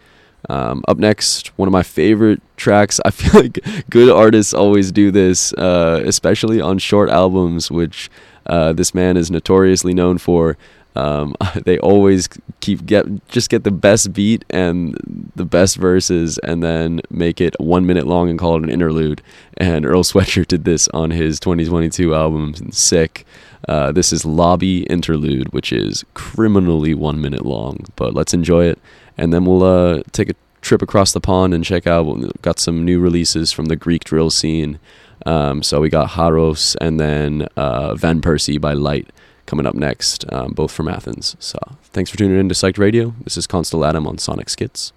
[0.49, 3.01] Um, up next, one of my favorite tracks.
[3.05, 3.61] I feel like
[3.91, 8.11] good artists always do this, uh, especially on short albums, which
[8.47, 10.57] uh, this man is notoriously known for.
[10.97, 11.35] Um,
[11.65, 12.29] they always
[12.61, 14.97] keep get just get the best beat and
[15.37, 19.23] the best verses, and then make it one minute long and call it an interlude.
[19.57, 23.27] And Earl Sweatshirt did this on his 2022 album, Sick.
[23.67, 28.79] Uh, this is Lobby Interlude, which is criminally one minute long, but let's enjoy it,
[29.17, 32.05] and then we'll uh, take a trip across the pond and check out.
[32.05, 34.79] We've got some new releases from the Greek drill scene.
[35.27, 39.09] Um, so we got Haros and then uh, Van Persie by Light
[39.47, 41.37] coming up next, um, both from Athens.
[41.39, 43.15] So thanks for tuning in to Psyched Radio.
[43.23, 44.93] This is Constel Adam on Sonic Schitz.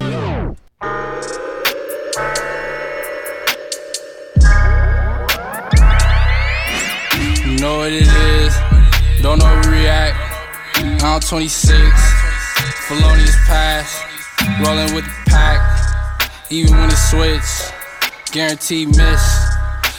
[0.00, 0.06] You
[7.60, 8.54] know what it is.
[9.22, 10.16] Don't overreact.
[11.02, 11.78] I'm 26.
[12.88, 14.02] Felonious pass.
[14.66, 16.30] Rolling with the pack.
[16.50, 17.72] Even when it switch.
[18.34, 19.46] Guaranteed miss.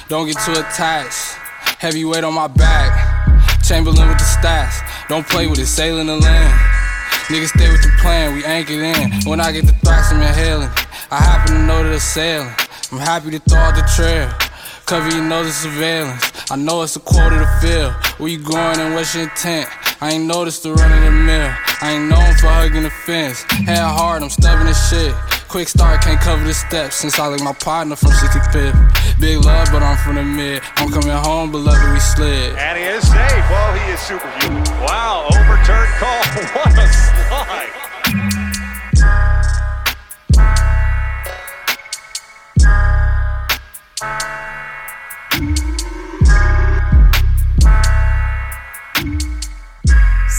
[0.10, 1.40] Don't get too attached.
[1.80, 2.92] Heavyweight on my back.
[3.64, 4.76] Chamberlain with the stats.
[5.08, 5.68] Don't play with it.
[5.68, 6.54] Sailing the land.
[7.32, 8.36] Niggas stay with the plan.
[8.36, 9.14] We anchored in.
[9.24, 10.68] When I get the thoughts, I'm inhaling.
[11.12, 12.54] I happen to know that it's sailing.
[12.92, 14.28] I'm happy to throw out the trail.
[14.86, 16.35] Cover your nose of surveillance.
[16.52, 17.92] I know it's a quarter to fill.
[18.18, 19.68] Where you going and what's your intent?
[20.00, 21.52] I ain't noticed the run of the mill.
[21.82, 23.42] I ain't known for hugging the fence.
[23.66, 25.16] Head hard, I'm stubborn as shit.
[25.48, 29.20] Quick start, can't cover the steps since I like my partner from 65th.
[29.20, 30.62] Big love, but I'm from the mid.
[30.76, 32.56] I'm coming home, beloved, we slid.
[32.58, 33.50] And he is safe.
[33.50, 34.64] Well, he is superhuman.
[34.86, 36.22] Wow, overturned call.
[36.54, 37.85] What a slide.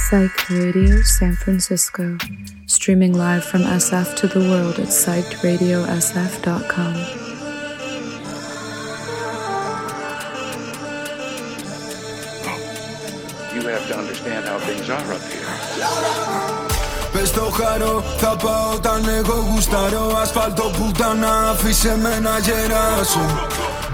[0.06, 2.18] Psych Radio San Francisco,
[2.66, 6.96] streaming live from SF to the world at psychedradiosf.com.
[13.56, 15.48] You have to understand how things are up here.
[17.12, 23.20] Πες το χαρώ, θα πάω όταν εγώ γουστάρω Ασφάλτο πουτάνα, αφήσε με να γεράσω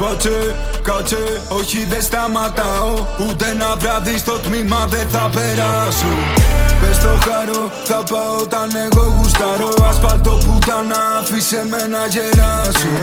[0.02, 3.06] Μπάτσε, κάτσε, όχι δεν σταματάω.
[3.28, 6.12] Ούτε ένα βράδυ στο τμήμα δεν θα περάσω.
[6.80, 9.68] Πες το χαρώ, θα πάω όταν εγώ γουστάρω.
[9.88, 12.94] Ασφάλτο πουτάνα, αφήσε με να γεράσω.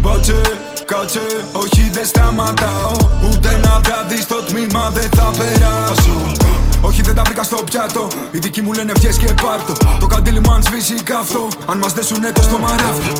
[0.00, 0.40] Μπάτσε,
[0.84, 2.92] κάτσε, όχι δεν σταματάω.
[3.28, 6.16] Ούτε ένα βράδυ στο τμήμα δεν θα περάσω
[6.88, 8.08] όχι δεν τα βρήκα στο πιάτο.
[8.30, 9.72] Οι δικοί μου λένε βγες και πάρτο.
[10.00, 13.12] Το καντήλι μου αν σβήσει καυτό Αν μας δέσουν έτο στο μαράφτο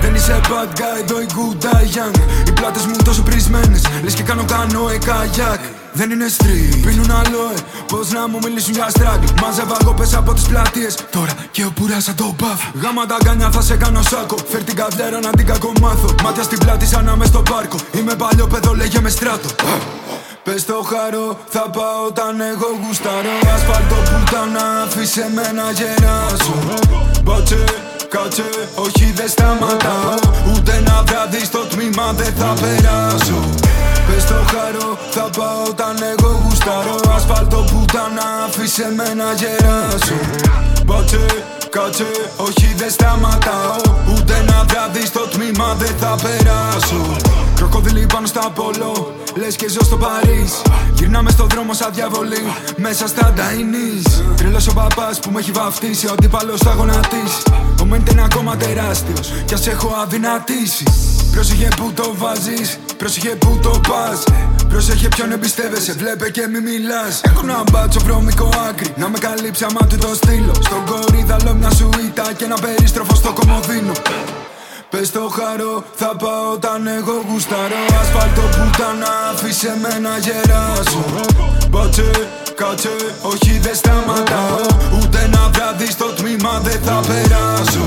[0.00, 2.18] Δεν είσαι bad guy, εδώ η good eye young.
[2.48, 3.82] Οι πλάτες μου τόσο πρισμένες.
[4.02, 5.60] Λες και κάνω κανόε καγιάκ.
[5.94, 7.54] Δεν είναι street, πίνουν αλόε
[7.86, 10.94] Πώς να μου μιλήσουν για struggle Μάζευα εγώ πες από τις πλατείες.
[11.10, 14.36] Τώρα και ο πουράς σαν το μπαφ Γάμα τα γκάνια θα σε κάνω σάκο.
[14.48, 16.14] Φέρ την καβλέρα να την κακομάθω.
[16.22, 17.76] Μάτια στην πλάτη σαν να μες στο πάρκο.
[17.98, 19.48] Είμαι παλιό παιδό λέγε με στράτο
[20.44, 23.34] Πες το χαρώ, θα πάω όταν εγώ γουστάρω.
[23.54, 26.56] Ασφάλτο πουτάνα, αφήσε με να γεράσω.
[27.22, 27.64] Μπάτσε,
[28.08, 30.14] κάτσε, όχι δεν σταματάω.
[30.50, 33.38] Ούτε ένα βράδυ στο τμήμα δεν θα περάσω.
[34.06, 36.96] Πες το χαρώ, θα πάω όταν εγώ γουστάρω.
[37.16, 40.18] Ασφάλτο πουτάνα, αφήσε με να γεράσω.
[40.86, 41.26] Μπάτσε,
[41.70, 43.80] κάτσε, όχι δεν σταματάω.
[44.12, 49.80] Ούτε ένα βράδυ στο τμήμα δεν θα περάσω Κροκοδιλί πάνω στα πόλο Λες και ζω
[49.82, 50.62] στο Παρίσι.
[50.94, 52.44] Γυρνάμε στο δρόμο σαν διαβολή.
[52.76, 54.22] Μέσα στα νταϊνής.
[54.36, 56.06] Τρελός ο παπάς που με έχει βαφτίσει.
[56.06, 57.42] Ο αντίπαλος θα γονατίσει.
[57.80, 59.32] Ο μέντε είναι ακόμα τεράστιος.
[59.44, 60.84] Κι ας έχω αδυνατήσει.
[61.32, 62.78] Πρόσεχε που το βάζεις.
[62.96, 64.22] Πρόσεχε που το πας.
[64.68, 65.92] Πρόσεχε ποιον εμπιστεύεσαι.
[65.92, 67.20] Βλέπε και μη μιλάς.
[67.24, 68.94] Έχω ένα μπάτσο βρώμικο άκρη.
[68.96, 70.54] Να με καλύψει άμα του το στείλω.
[70.54, 73.92] Στον κορίδαλο μια σουίτα και ένα περίστροφο στο κομμωδίνο.
[74.92, 77.82] Πες το χαρώ, θα πάω όταν εγώ γουστάρω.
[78.00, 81.04] Ασφάλτο πουτάνα, αφήσε με να γεράσω.
[81.70, 82.10] Μπάτσε,
[82.54, 84.60] κάτσε, όχι δεν σταματάω.
[84.96, 87.86] Ούτε ένα βράδυ στο τμήμα δεν θα περάσω.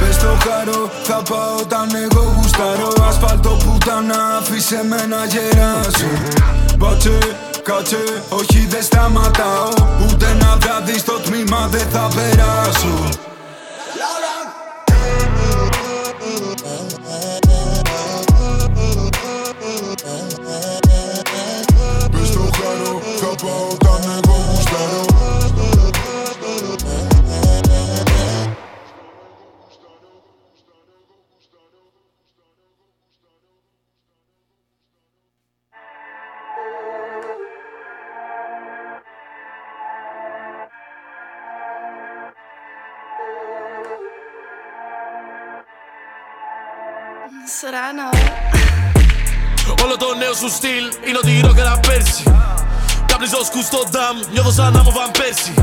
[0.00, 2.90] Πες το χαρώ, θα πάω όταν εγώ γουστάρω.
[3.08, 6.10] Ασφάλτο πουτάνα, αφήσε με να γεράσω.
[6.78, 7.18] Μπάτσε,
[7.62, 9.68] κάτσε, όχι δεν σταματάω.
[10.02, 13.26] Ούτε ένα βράδυ στο τμήμα δεν θα περάσω
[23.40, 25.08] pauta me conquistaron.
[49.88, 52.22] Lo torneo su steel, io non ti dirò che la persi.
[53.18, 55.54] Κάπνιζω στο ντάμ, νιώθω σαν να μου βαν πέρσι.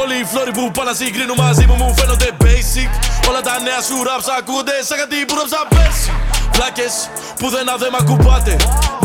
[0.00, 2.90] Όλοι οι φλόροι που πάνε να συγκρίνουν μαζί μου μου φαίνονται basic.
[3.28, 6.10] Όλα τα νέα σου raps ακούγονται σαν κάτι που ράψα πέρσι.
[6.54, 6.94] Βλάκες
[7.40, 8.56] που δεν αδέμα κουμπάτε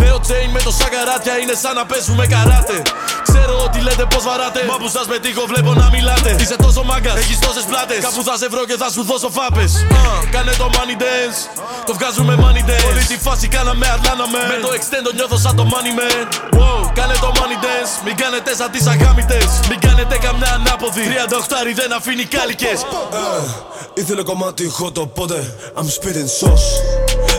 [0.01, 2.81] Νέο chain με το σακαράτια είναι σαν να παίζουμε καράτε.
[3.27, 4.61] Ξέρω ότι λέτε πως βαράτε.
[4.71, 6.29] Μα που σας πετύχω βλέπω να μιλάτε.
[6.41, 7.99] Είσαι τόσο μάγκας, έχεις τόσες πλάτες.
[8.07, 9.71] Κάπου θα σε βρω και θα σου δώσω φάπες.
[9.89, 11.39] Uh, Κάνε το money dance.
[11.87, 12.85] Το βγάζουμε money dance.
[12.89, 16.25] Όλη τη φάση κάναμε Atlanta man Με το extendo νιώθω σαν το money man.
[16.59, 21.01] Wow, Κάνε το money dance Μην κάνετε σαν τις αγάμητες Μην κάνετε καμιά ανάποδη.
[21.01, 22.79] 38 δεν αφήνει κάλικες.
[22.81, 23.63] Uh,
[23.93, 26.67] Ήθελε κομμάτι hot οπότε I'm spitting sauce.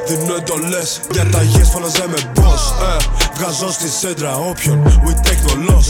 [0.08, 2.64] Δίνω εντολές για τα yes φωναζέ με boss.
[2.82, 2.96] Ε,
[3.34, 5.88] Βγάζω στη σέντρα όποιον We take the loss.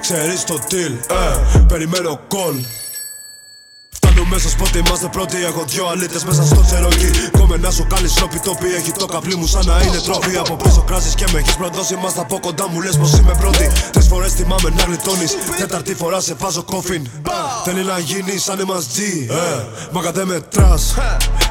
[0.00, 2.83] Ξέρεις το deal ε, Περιμένω call
[4.24, 5.44] Φτάνω μέσα σπότι είμαστε πρώτοι.
[5.44, 7.10] Έχω δυο αλήτες μέσα στο τσεροκί.
[7.38, 8.66] Κόμε να σου κάνει σιωπή τοπή.
[8.78, 10.36] Έχει το καπλί μου σαν να είναι τρόπι.
[10.36, 11.94] Από πίσω κράζεις και με έχεις προδώσει.
[12.02, 13.70] Μας από κοντά μου λες πως είμαι πρώτη.
[13.92, 15.36] Τρεις φορές θυμάμαι να γλιτώνεις.
[15.58, 17.06] Τέταρτη φορά σε βάζω κόφιν.
[17.64, 18.96] Θέλει να γίνεις σαν MSG.
[19.30, 20.94] Ε, μα κατέ με τρας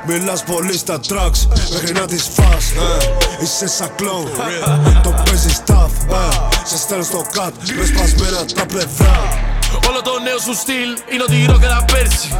[0.07, 1.39] Μιλάς πολύ στα tracks.
[1.73, 2.53] Μέχρι να τις φά.
[2.53, 4.29] Ε, είσαι σαν κλόουν.
[5.03, 5.95] Το παίζεις tough.
[6.09, 7.51] Ε, σε στέλνω στο cut.
[7.77, 9.52] Με σπασμένα τα πλευρά.
[9.89, 12.37] Όλο το νέο σου στυλ είναι ότι ρόκερα πέρσι.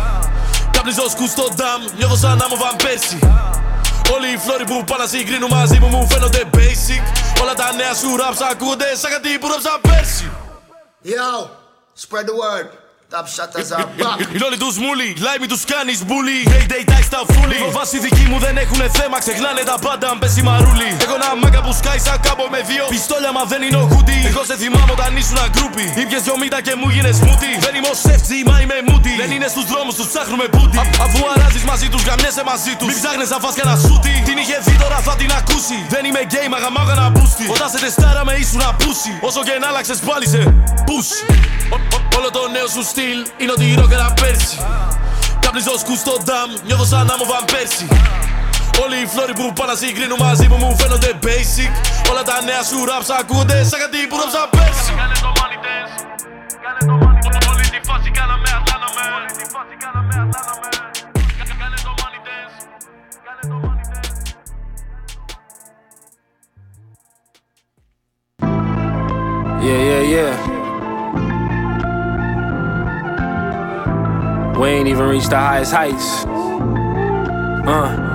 [0.71, 3.19] Κάπνιζω στο ντάμ, νιώθω σαν να μου βαν πέρσι.
[4.13, 7.03] Όλοι οι φλόροι που πάνε να συγκρίνουν μαζί μου μου φαίνονται basic.
[7.41, 10.31] Όλα τα νέα σου raps ακούγονται σαν κάτι που ράψα πέρσι.
[11.05, 11.49] Yo,
[12.03, 12.82] spread the word
[13.13, 14.17] Top shutters are back.
[14.35, 18.25] Οι όλοι τους μούλοι, λάιμι τους κάνεις μπούλι Day day die στα φούλη Βάσει δικοί
[18.31, 21.99] μου δεν έχουνε θέμα, ξεχνάνε τα πάντα αν πέσει μαρούλι Έχω ένα μάγκα που σκάει
[22.07, 25.37] σαν κάμπο με δύο πιστόλια μα δεν είναι ο χούτι Εγώ σε θυμάμαι όταν ήσουν
[25.45, 29.11] αγκρούπι Ήπιες δυο μύτα και μου γίνες μούτι Δεν είμαι ο σεφτζι, μα είμαι μούτι
[29.21, 32.97] Δεν είναι στους δρόμους τους ψάχνουμε μπούτι Αφού αράζεις μαζί τους, γαμιέσαι μαζί τους Μην
[33.01, 36.47] ψάχνες να φας κανένα σούτι Την είχε δει τώρα θα την ακούσει Δεν είμαι γκέι,
[36.53, 40.25] μα γαμάω κανένα μπούστι Όταν σε τεστάρα με ήσουν απούσι Όσο και να άλλαξες πάλι
[40.33, 40.39] σε
[40.87, 41.11] push
[42.17, 43.02] Όλο το νέο σου στυλ
[43.41, 44.57] είναι ότι ρόκερα πέρσι
[45.39, 45.71] Κάπνιζω
[46.03, 47.87] στο ντάμ, νιώθω σαν να μου βαν πέρσι
[48.83, 51.71] Όλοι οι φλόροι που πάνε να συγκρίνουν μαζί μου μου φαίνονται basic
[52.11, 55.95] Όλα τα νέα σου raps ακούγονται σαν κάτι που ράψα πέρσι Κάνε το money dance
[56.63, 60.53] Κάνε το money dance Όλη τη φάση κάναμε Atlanta man Όλη τη φάση κάναμε Atlanta
[60.61, 60.75] man
[61.61, 62.55] Κάνε το money dance
[63.25, 64.11] Κάνε το money dance
[69.67, 70.62] Yeah, yeah, yeah.
[74.59, 76.25] We ain't even reached the highest heights.
[77.67, 78.09] Uh.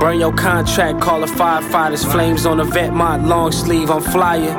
[0.00, 2.10] Burn your contract, call the firefighters.
[2.10, 4.54] Flames on the vet, my long sleeve, I'm flying.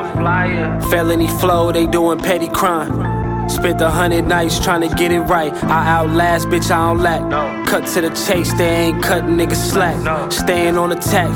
[0.92, 3.50] Felony flow, they doing petty crime.
[3.50, 5.52] Spent a hundred nights trying to get it right.
[5.66, 7.22] I outlast, bitch, I don't lack.
[7.68, 10.32] Cut to the chase, they ain't cutting niggas slack.
[10.32, 11.30] Staying on attack,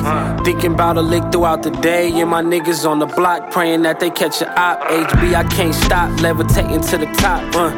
[0.45, 2.11] thinking about a lick throughout the day.
[2.21, 4.79] And my niggas on the block praying that they catch a op.
[4.81, 7.53] HB, I can't stop, levitating to the top.
[7.55, 7.71] Uh.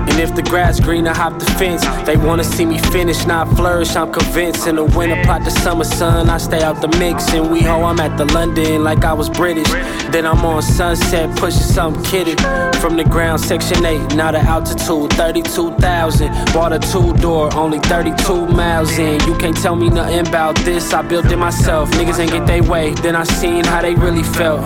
[0.21, 1.83] if the grass green, I hop the fence.
[2.05, 4.67] They wanna see me finish, not flourish, I'm convinced.
[4.67, 7.33] In the winter, plot the summer sun, I stay out the mix.
[7.33, 9.69] And we ho, I'm at the London like I was British.
[10.11, 12.39] Then I'm on sunset, pushing something kidded.
[12.77, 16.53] From the ground, section 8, now the altitude 32,000.
[16.53, 19.19] Bought a two door, only 32 miles in.
[19.27, 21.89] You can't tell me nothing about this, I built it myself.
[21.91, 24.65] Niggas ain't get their way, then I seen how they really felt.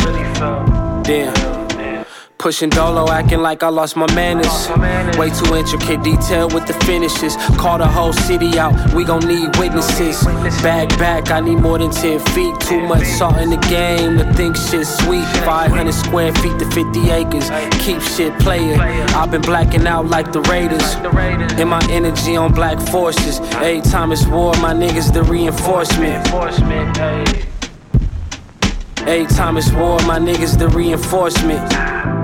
[1.06, 1.55] Damn.
[2.38, 4.70] Pushing dolo, acting like I lost my manners.
[5.18, 7.36] Way too intricate detail with the finishes.
[7.58, 10.24] Call the whole city out, we gon' need witnesses.
[10.62, 12.60] Back, back, I need more than 10 feet.
[12.60, 15.26] Too much salt in the game to think shit sweet.
[15.44, 17.50] 500 square feet to 50 acres.
[17.84, 18.80] Keep shit playing.
[18.80, 20.96] I've been blacking out like the Raiders.
[21.60, 23.40] And my energy on black forces.
[23.90, 26.28] Time it's war, my niggas the reinforcement.
[29.08, 32.15] Every time it's war, my niggas the reinforcement.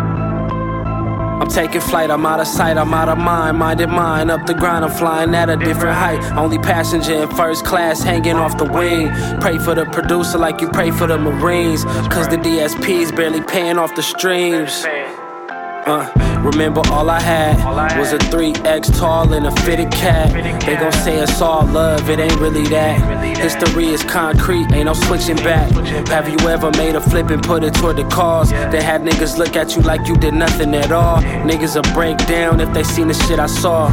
[1.41, 4.29] I'm taking flight, I'm out of sight, I'm out of mind, minded mind.
[4.29, 6.21] Up the grind, I'm flying at a different height.
[6.37, 9.09] Only passenger in first class, hanging off the wing.
[9.41, 11.83] Pray for the producer like you pray for the Marines.
[12.13, 14.85] Cause the DSP's barely paying off the streams.
[14.85, 20.31] Uh, remember all I had was a 3X tall and a fitted cap.
[20.65, 23.37] They gon' say it's all love, it ain't really that.
[23.37, 25.71] History is concrete, ain't no switching back.
[26.07, 28.51] Have you ever made a flip and put it toward the cause?
[28.51, 31.21] They had niggas look at you like you did nothing at all.
[31.21, 33.89] Niggas will break down if they seen the shit I saw.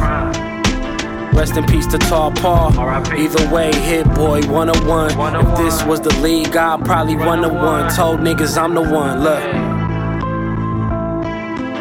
[1.33, 2.77] Rest in peace to Tall Paul.
[2.77, 5.35] Either way, hit boy 101.
[5.35, 7.89] If this was the league, I'd probably one to one.
[7.93, 9.23] Told niggas I'm the one.
[9.23, 9.78] Look.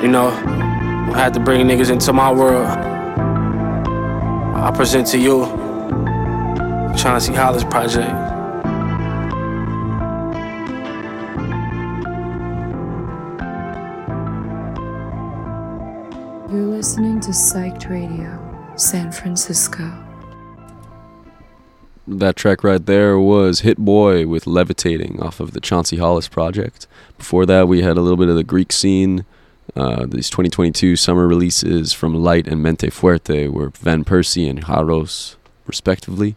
[0.02, 2.68] You know, I had to bring niggas into my world.
[2.68, 5.44] I present to you
[6.96, 8.08] Chauncey Hollis Project.
[16.48, 19.92] You're listening to Psyched Radio, San Francisco.
[22.06, 26.86] That track right there was Hit Boy with Levitating off of the Chauncey Hollis project.
[27.18, 29.24] Before that, we had a little bit of the Greek scene.
[29.78, 35.36] Uh, these 2022 summer releases from Light and Mente Fuerte were Van Persie and Haros,
[35.68, 36.34] respectively.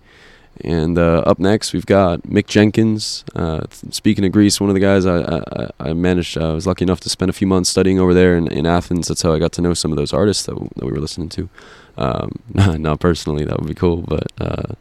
[0.63, 3.25] And uh, up next, we've got Mick Jenkins.
[3.35, 6.83] Uh, speaking of Greece, one of the guys I, I, I managed, I was lucky
[6.83, 9.07] enough to spend a few months studying over there in, in Athens.
[9.07, 11.29] That's how I got to know some of those artists that, that we were listening
[11.29, 11.49] to.
[11.97, 14.75] Um, not personally, that would be cool, but uh,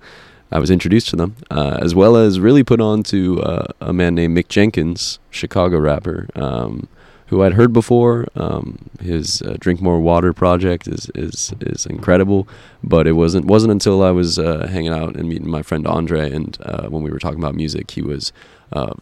[0.53, 3.95] I was introduced to them, uh, as well as really put on to uh, a
[3.95, 6.29] man named Mick Jenkins, Chicago rapper.
[6.35, 6.89] Um,
[7.31, 8.27] who I'd heard before.
[8.35, 12.49] Um, his uh, Drink More Water project is, is is incredible,
[12.83, 16.31] but it wasn't wasn't until I was uh, hanging out and meeting my friend Andre,
[16.31, 18.33] and uh, when we were talking about music, he was
[18.73, 18.95] uh,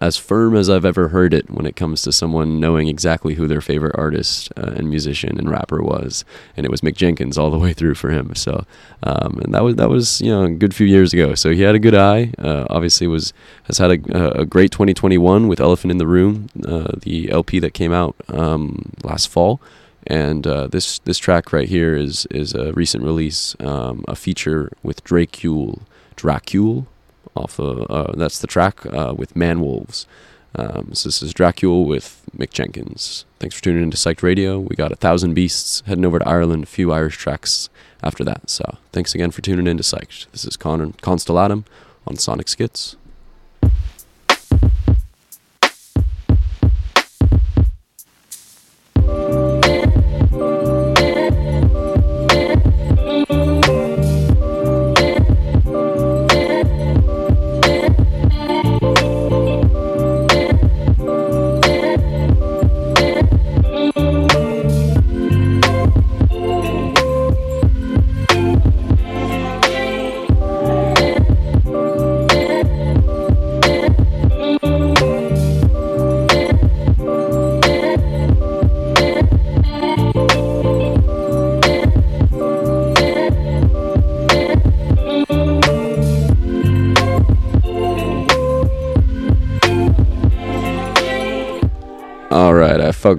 [0.00, 3.48] as firm as I've ever heard it when it comes to someone knowing exactly who
[3.48, 6.24] their favorite artist uh, and musician and rapper was,
[6.56, 8.34] and it was Mick Jenkins all the way through for him.
[8.34, 8.66] So,
[9.02, 11.34] um, and that was that was you know a good few years ago.
[11.34, 12.32] So he had a good eye.
[12.38, 13.32] Uh, obviously, was
[13.64, 17.72] has had a, a great 2021 with Elephant in the Room, uh, the LP that
[17.72, 19.60] came out um, last fall.
[20.06, 24.72] And uh, this this track right here is is a recent release, um, a feature
[24.82, 25.82] with Dracule,
[26.16, 26.86] Dracule,
[27.38, 30.06] off of uh, that's the track uh, with Manwolves.
[30.54, 33.24] Um, so this is Dracula with Mick Jenkins.
[33.38, 34.58] Thanks for tuning into Psyched Radio.
[34.58, 37.68] We got a thousand beasts heading over to Ireland, a few Irish tracks
[38.02, 38.50] after that.
[38.50, 40.30] So thanks again for tuning into Psyched.
[40.32, 41.64] This is Con Constellatum
[42.06, 42.96] on Sonic Schitz.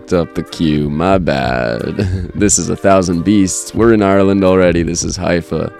[0.09, 0.89] Fucked up the cue.
[0.89, 1.81] My bad.
[2.33, 3.75] this is a thousand beasts.
[3.75, 4.81] We're in Ireland already.
[4.81, 5.71] This is Haifa,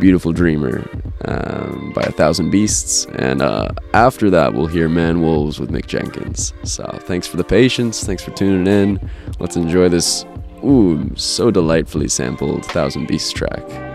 [0.00, 0.88] beautiful dreamer,
[1.26, 3.04] um, by a thousand beasts.
[3.16, 6.54] And uh, after that, we'll hear Manwolves with Mick Jenkins.
[6.64, 8.04] So thanks for the patience.
[8.04, 9.10] Thanks for tuning in.
[9.38, 10.24] Let's enjoy this.
[10.64, 13.87] Ooh, so delightfully sampled Thousand Beasts track.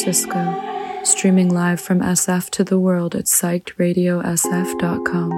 [0.00, 0.40] Francisco,
[1.04, 5.30] streaming live from SF to the world at psychedradiosf.com.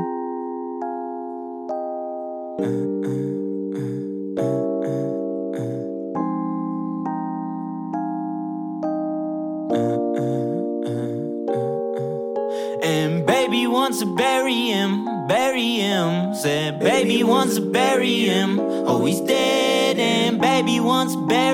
[12.85, 16.37] And baby wants to bury him, bury him.
[16.37, 18.61] Said baby wants to bury him.
[18.61, 19.99] Oh, he's dead.
[19.99, 21.52] And baby wants to bury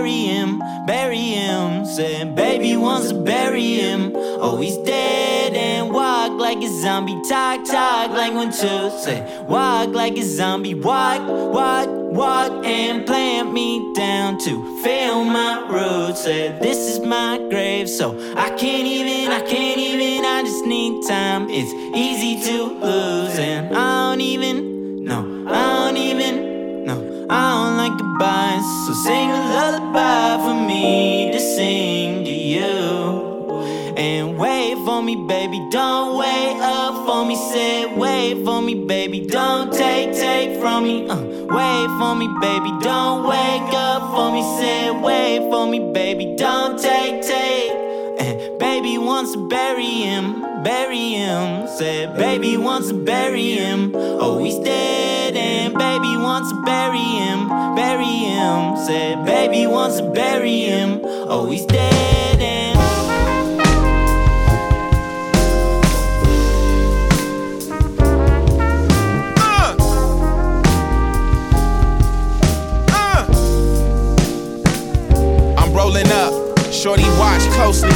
[2.79, 4.13] wants to bury him.
[4.15, 5.55] Oh, he's dead.
[5.55, 8.91] And walk like a zombie, talk, talk like one, two.
[9.03, 11.78] Say walk like a zombie, walk, walk, walk.
[35.09, 37.35] Me, baby, don't wait up for me.
[37.35, 41.09] Say, wait for me, baby, don't take, take from me.
[41.09, 41.17] Uh,
[41.49, 44.43] wait for me, baby, don't wake up for me.
[44.59, 47.71] Say, wait for me, baby, don't take, take.
[48.21, 51.67] And baby wants to bury him, bury him.
[51.69, 53.93] Said, baby wants to bury him.
[53.97, 55.37] Oh, he's dead.
[55.37, 58.77] And baby wants to bury him, bury him.
[58.77, 61.01] Said, baby wants to bury him.
[61.03, 62.18] Oh, he's dead.
[76.89, 77.93] Shorty watch closely.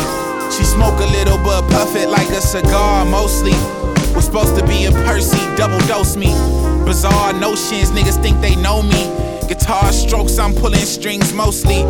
[0.53, 3.57] She smoke a little but puff it like a cigar mostly.
[4.15, 6.35] Was supposed to be a Percy, double dose me.
[6.85, 9.09] Bizarre notions, niggas think they know me.
[9.49, 11.81] Guitar strokes, I'm pulling strings mostly.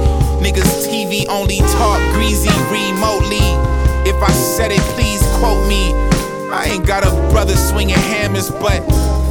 [0.45, 3.51] Niggas TV only talk greasy remotely.
[4.09, 5.93] If I said it, please quote me.
[6.55, 8.81] I ain't got a brother swinging hammers, but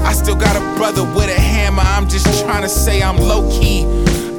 [0.03, 1.83] I still got a brother with a hammer.
[1.85, 3.85] I'm just trying to say I'm low key.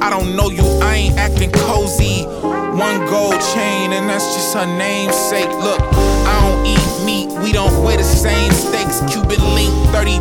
[0.03, 2.27] I don't know you, I ain't acting cozy.
[2.73, 5.47] One gold chain, and that's just her namesake.
[5.61, 5.79] Look,
[6.25, 8.99] I don't eat meat, we don't wear the same steaks.
[9.13, 10.17] Cuban link, 32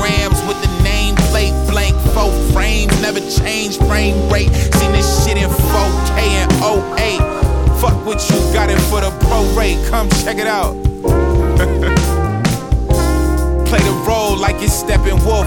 [0.00, 1.94] grams with the nameplate blank.
[2.14, 4.48] Four frames, never change frame rate.
[4.80, 7.20] Seen this shit in 4K and 08.
[7.78, 10.72] Fuck what you got it for the prorate, come check it out.
[13.68, 15.44] Play the role like it's Steppenwolf.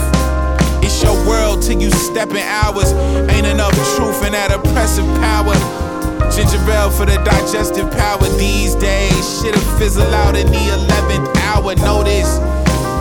[0.83, 2.93] It's your world till you step in hours.
[3.33, 5.84] Ain't enough truth in that oppressive power.
[6.31, 9.41] Ginger ale for the digestive power these days.
[9.41, 11.75] Shit'll fizzle out in the 11th hour.
[11.75, 12.39] Notice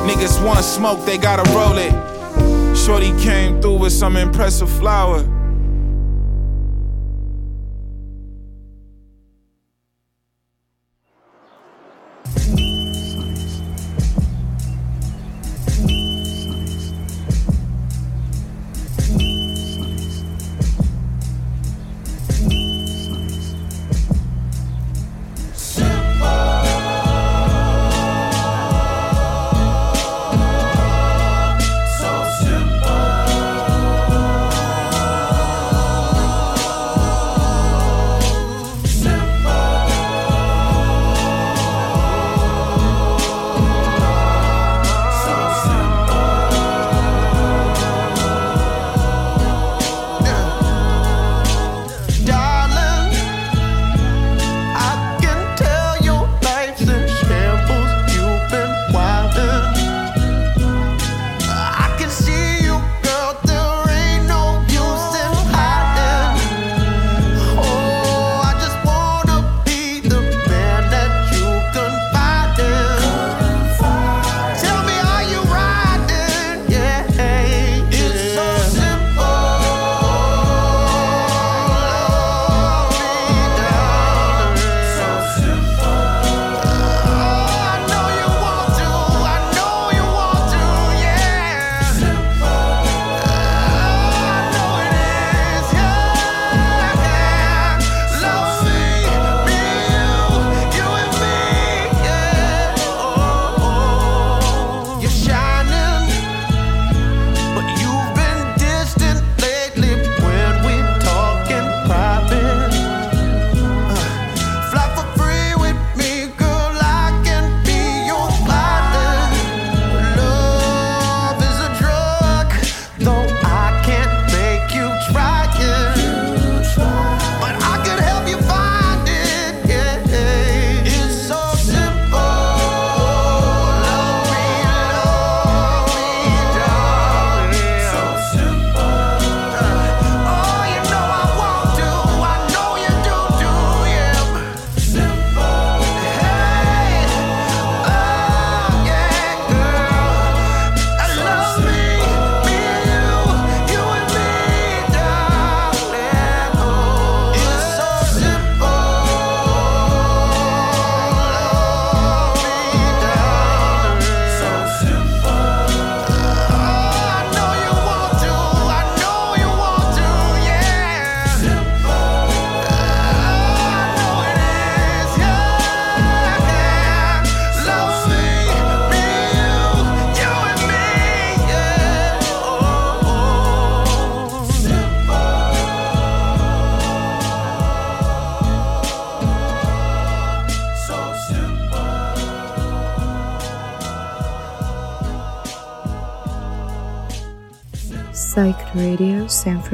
[0.09, 1.95] niggas want smoke, they gotta roll it.
[2.77, 5.25] Shorty came through with some impressive flower.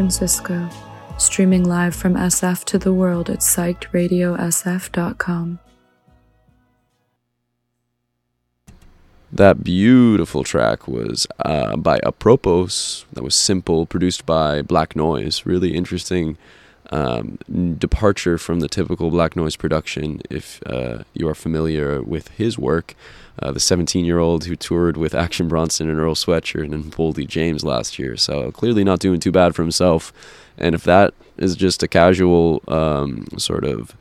[0.00, 0.66] Francisco,
[1.18, 5.58] streaming live from SF to the world at psychedradiosf.com.
[9.30, 13.04] That beautiful track was uh, by Apropos.
[13.12, 15.44] That was simple, produced by Black Noise.
[15.44, 16.38] Really interesting
[16.90, 17.36] um,
[17.78, 20.22] departure from the typical Black Noise production.
[20.30, 22.94] If uh, you are familiar with his work,
[23.38, 27.26] uh, the 17 year old who toured with Action Bronson and Earl Sweatshirt and Boldy
[27.26, 28.16] James last year.
[28.16, 30.12] So clearly not doing too bad for himself.
[30.58, 33.96] And if that is just a casual um, sort of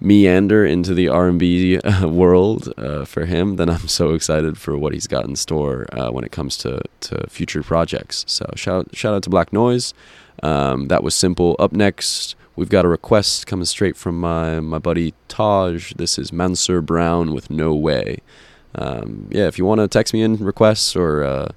[0.00, 4.92] meander into the R&B uh, world uh, for him, then I'm so excited for what
[4.92, 8.24] he's got in store uh, when it comes to, to future projects.
[8.26, 9.94] So shout shout out to Black Noise.
[10.42, 11.56] Um, that was simple.
[11.58, 15.92] Up next, we've got a request coming straight from my my buddy Taj.
[15.94, 18.18] This is Mansur Brown with No Way.
[18.78, 21.48] Um, yeah, if you want to text me in requests or uh,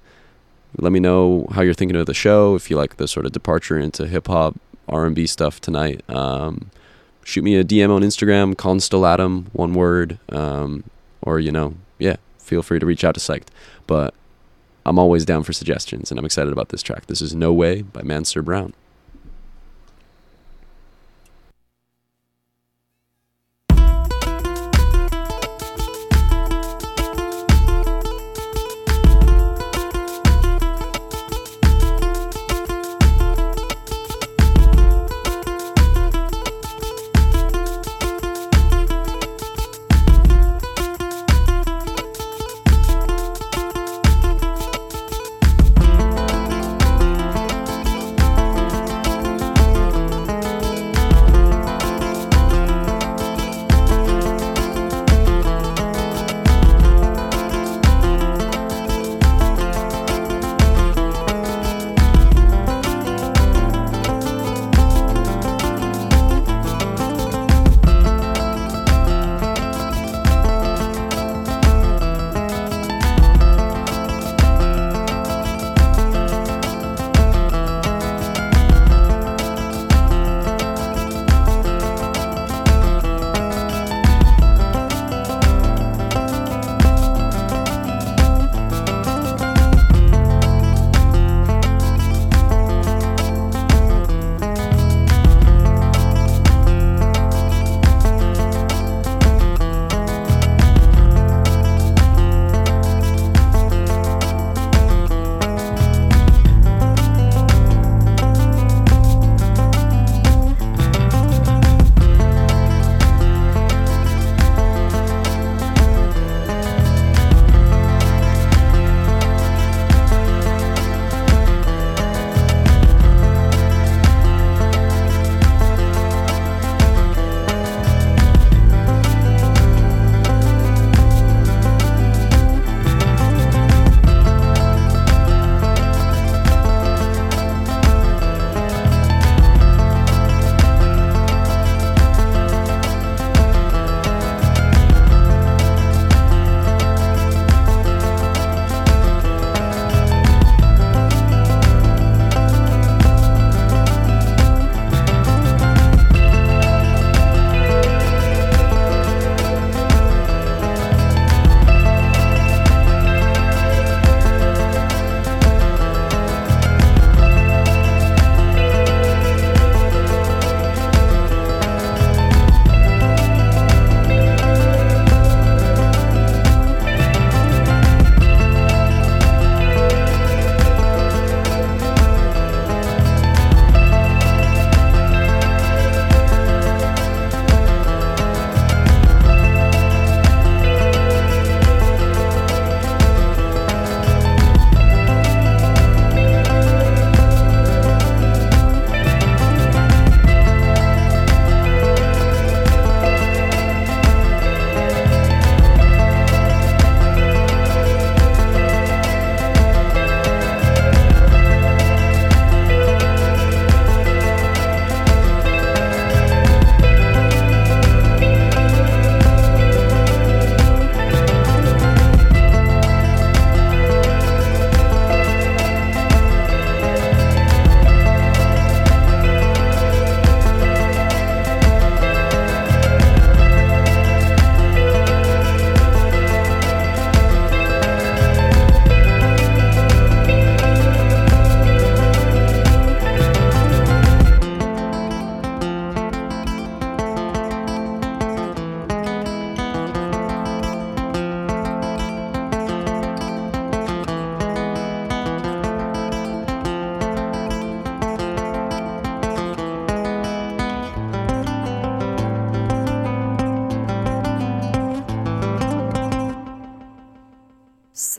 [0.77, 3.31] let me know how you're thinking of the show, if you like the sort of
[3.31, 4.56] departure into hip hop
[4.89, 6.02] R&B stuff tonight.
[6.10, 6.72] Um,
[7.23, 10.84] shoot me a DM on Instagram, Constellatum, one word, um,
[11.22, 13.48] or you know, yeah, feel free to reach out to Psyched.
[13.85, 14.14] But
[14.85, 17.06] I'm always down for suggestions, and I'm excited about this track.
[17.06, 18.73] This is No Way by Mansur Brown.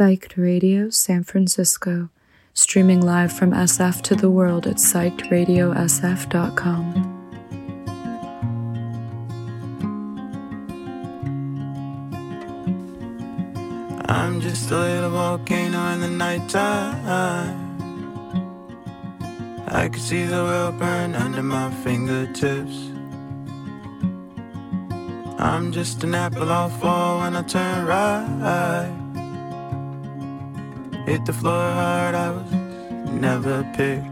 [0.03, 2.09] Psyched Radio San Francisco,
[2.55, 6.85] streaming live from SF to the world at psychedradiosf.com.
[14.07, 17.07] I'm just a little volcano in the nighttime.
[19.69, 22.91] I can see the world burn under my fingertips.
[25.39, 28.82] I'm just an apple I'll fall when I turn right.
[31.13, 32.51] Hit the floor hard, I was
[33.21, 34.12] never picked.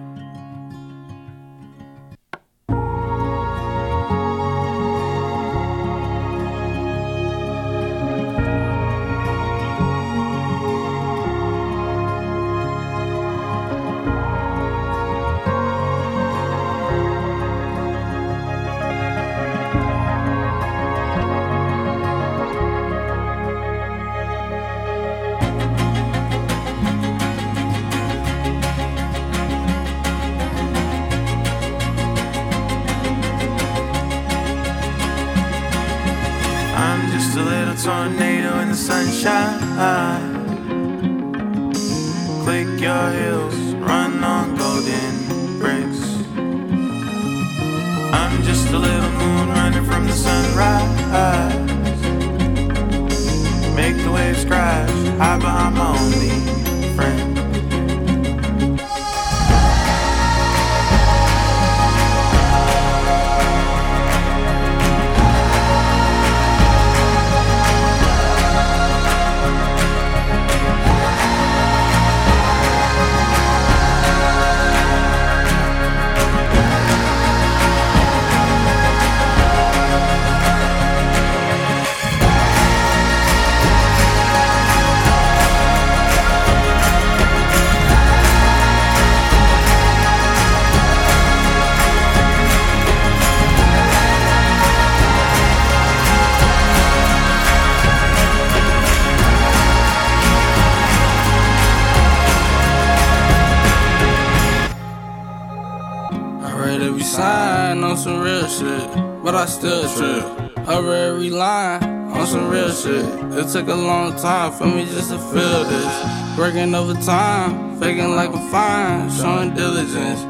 [113.41, 116.39] It took a long time for me just to feel this.
[116.39, 120.21] Working overtime, faking like I'm fine, showing diligence.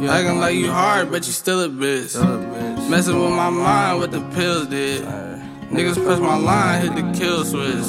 [0.00, 2.16] You acting like you hard, but you still a bitch.
[2.88, 5.04] Messing with my mind, what the pills did.
[5.70, 7.84] Niggas press my line, hit the kill switch.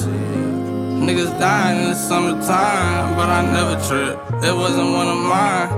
[1.07, 4.19] Niggas dying in the summertime, but I never trip.
[4.44, 5.72] It wasn't one of mine.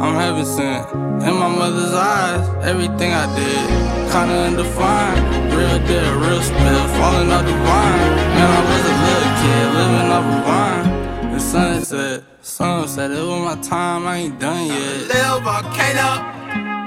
[0.00, 0.92] I'm heaven sent.
[1.26, 5.37] In my mother's eyes, everything I did, kinda undefined.
[5.68, 8.00] Real dead, real spit, falling off the vine.
[8.34, 11.32] Man, I was a little kid, living off a vine.
[11.32, 15.08] The sun said, it was my time, I ain't done yet.
[15.08, 16.24] Little volcano,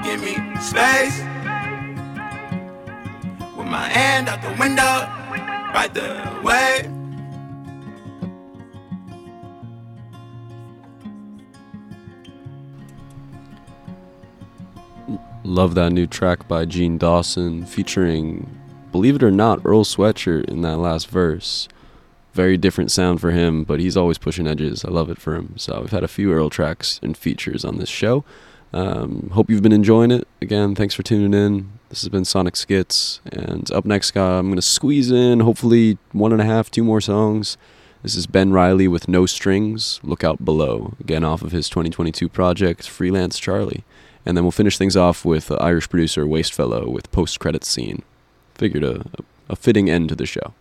[0.02, 1.16] give me space.
[3.56, 5.06] With my hand out the window,
[5.72, 6.88] right the way.
[15.44, 18.48] Love that new track by Gene Dawson featuring,
[18.92, 21.68] believe it or not, Earl Sweatshirt in that last verse.
[22.34, 24.84] Very different sound for him, but he's always pushing edges.
[24.84, 25.54] I love it for him.
[25.56, 28.24] So we've had a few Earl tracks and features on this show.
[28.72, 30.26] Um, hope you've been enjoying it.
[30.40, 31.72] Again, thanks for tuning in.
[31.90, 36.32] This has been Sonic Schitz, and up next, uh, I'm gonna squeeze in hopefully one
[36.32, 37.58] and a half, two more songs.
[38.02, 40.00] This is Ben Riley with No Strings.
[40.02, 40.94] Look out below.
[40.98, 43.84] Again, off of his 2022 project, Freelance Charlie.
[44.24, 48.02] And then we'll finish things off with uh, Irish producer Wastefellow with post credit scene.
[48.62, 49.04] Figured a,
[49.48, 50.54] a fitting end to the show.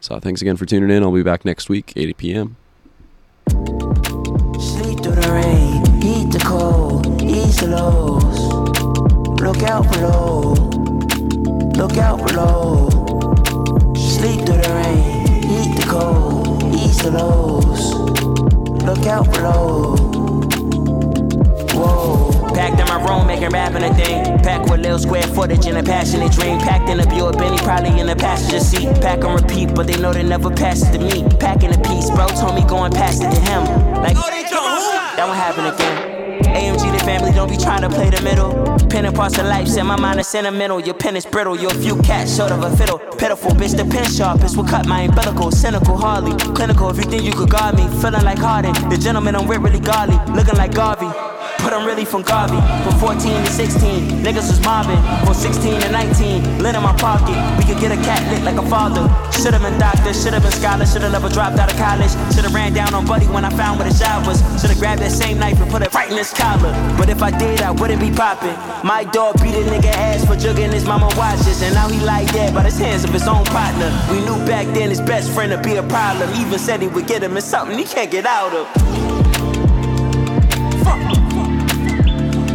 [0.00, 1.02] So thanks again for tuning in.
[1.02, 2.56] I'll be back next week, 8 p.m.
[3.50, 8.38] Sleep through the rain, heat the cold, the lows.
[9.40, 10.52] Look out below,
[11.74, 12.90] look out below.
[13.96, 17.92] Sleep through the rain, heat the cold, the lows.
[18.84, 19.96] Look out below.
[21.74, 22.37] Whoa.
[22.58, 24.36] Packed in my room, making rapping a thing.
[24.38, 26.58] Packed with little square footage and a passionate dream.
[26.58, 29.00] Packed in a Buick Benny, probably in the passenger seat.
[29.00, 31.22] Pack and repeat, but they know they never pass it to me.
[31.38, 33.62] Packing a piece, bro told me going past it to him.
[34.02, 36.18] Like, that won't happen again.
[36.50, 38.50] AMG, the family, don't be trying to play the middle.
[38.88, 40.80] Pen and parts of life, set my mind is sentimental.
[40.80, 42.98] Your pen is brittle, you're a few cats short of a fiddle.
[42.98, 45.52] Pitiful, bitch, the pen sharp is what cut my umbilical.
[45.52, 46.90] Cynical, hardly clinical.
[46.90, 48.72] If you think you could guard me, feeling like Harden.
[48.90, 51.06] The gentleman I'm with really godly, looking like Garvey.
[51.62, 52.58] But I'm really from Garvey.
[52.84, 55.00] From 14 to 16, niggas was mobbing.
[55.24, 57.36] From 16 to 19, lit in my pocket.
[57.58, 59.04] We could get a cat lit like a father.
[59.32, 62.10] Should've been doctor, should've been scholar, should've never dropped out of college.
[62.34, 64.40] Should've ran down on Buddy when I found where the shot was.
[64.60, 66.72] Should've grabbed that same knife and put it right in his collar.
[66.96, 68.56] But if I did, I wouldn't be popping.
[68.86, 71.62] My dog beat a nigga ass for jugging his mama watches.
[71.62, 73.90] And now he like dead by his hands of his own partner.
[74.10, 76.30] We knew back then his best friend would be a problem.
[76.40, 79.08] Even said he would get him in something he can't get out of.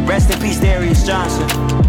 [0.05, 1.82] Rest in peace, Darius Johnson.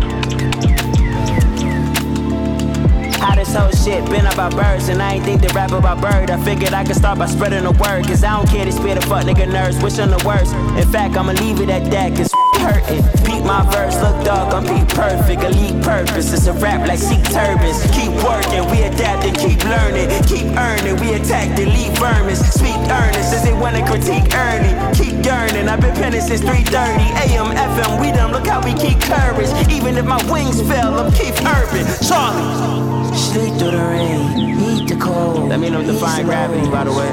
[3.25, 6.31] How this whole shit been about birds, and I ain't think to rap about bird.
[6.31, 8.97] I figured I could start by spreading the word, cause I don't care to spare
[8.97, 10.53] the fuck nigga nerves, wishing the worst.
[10.77, 12.29] In fact, I'ma leave it at that, cause
[12.61, 13.01] hurting.
[13.25, 16.35] Peep my verse, look dog, I'm beat perfect, elite purpose.
[16.35, 17.81] It's a rap like Sikh turbans.
[17.97, 20.13] Keep working, we adapt and keep learning.
[20.29, 22.45] Keep earning, we attack lead vermins.
[22.53, 24.77] Speak earnest as they wanna critique early.
[24.93, 28.05] Keep yearning, I've been penning since 3:30 AM, FM.
[28.05, 29.49] We done look how we keep courage.
[29.73, 31.89] Even if my wings fell, I'm Keith Urban.
[32.05, 33.03] Charlie.
[33.16, 35.36] Sleep through the rain, heat the cold.
[35.36, 37.11] That Let me know defying gravity, by the way.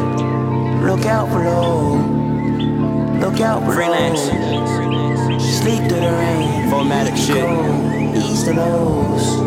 [0.86, 1.95] Look out below.
[3.19, 3.73] Look out below.
[3.73, 4.22] Freelance.
[5.60, 6.69] Sleep through the rain.
[6.69, 7.44] Formatic shit.
[7.44, 9.38] Cold, ease the lows.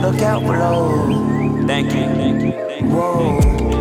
[0.00, 1.66] Look out below.
[1.66, 2.52] Thank you.
[2.88, 3.73] Whoa.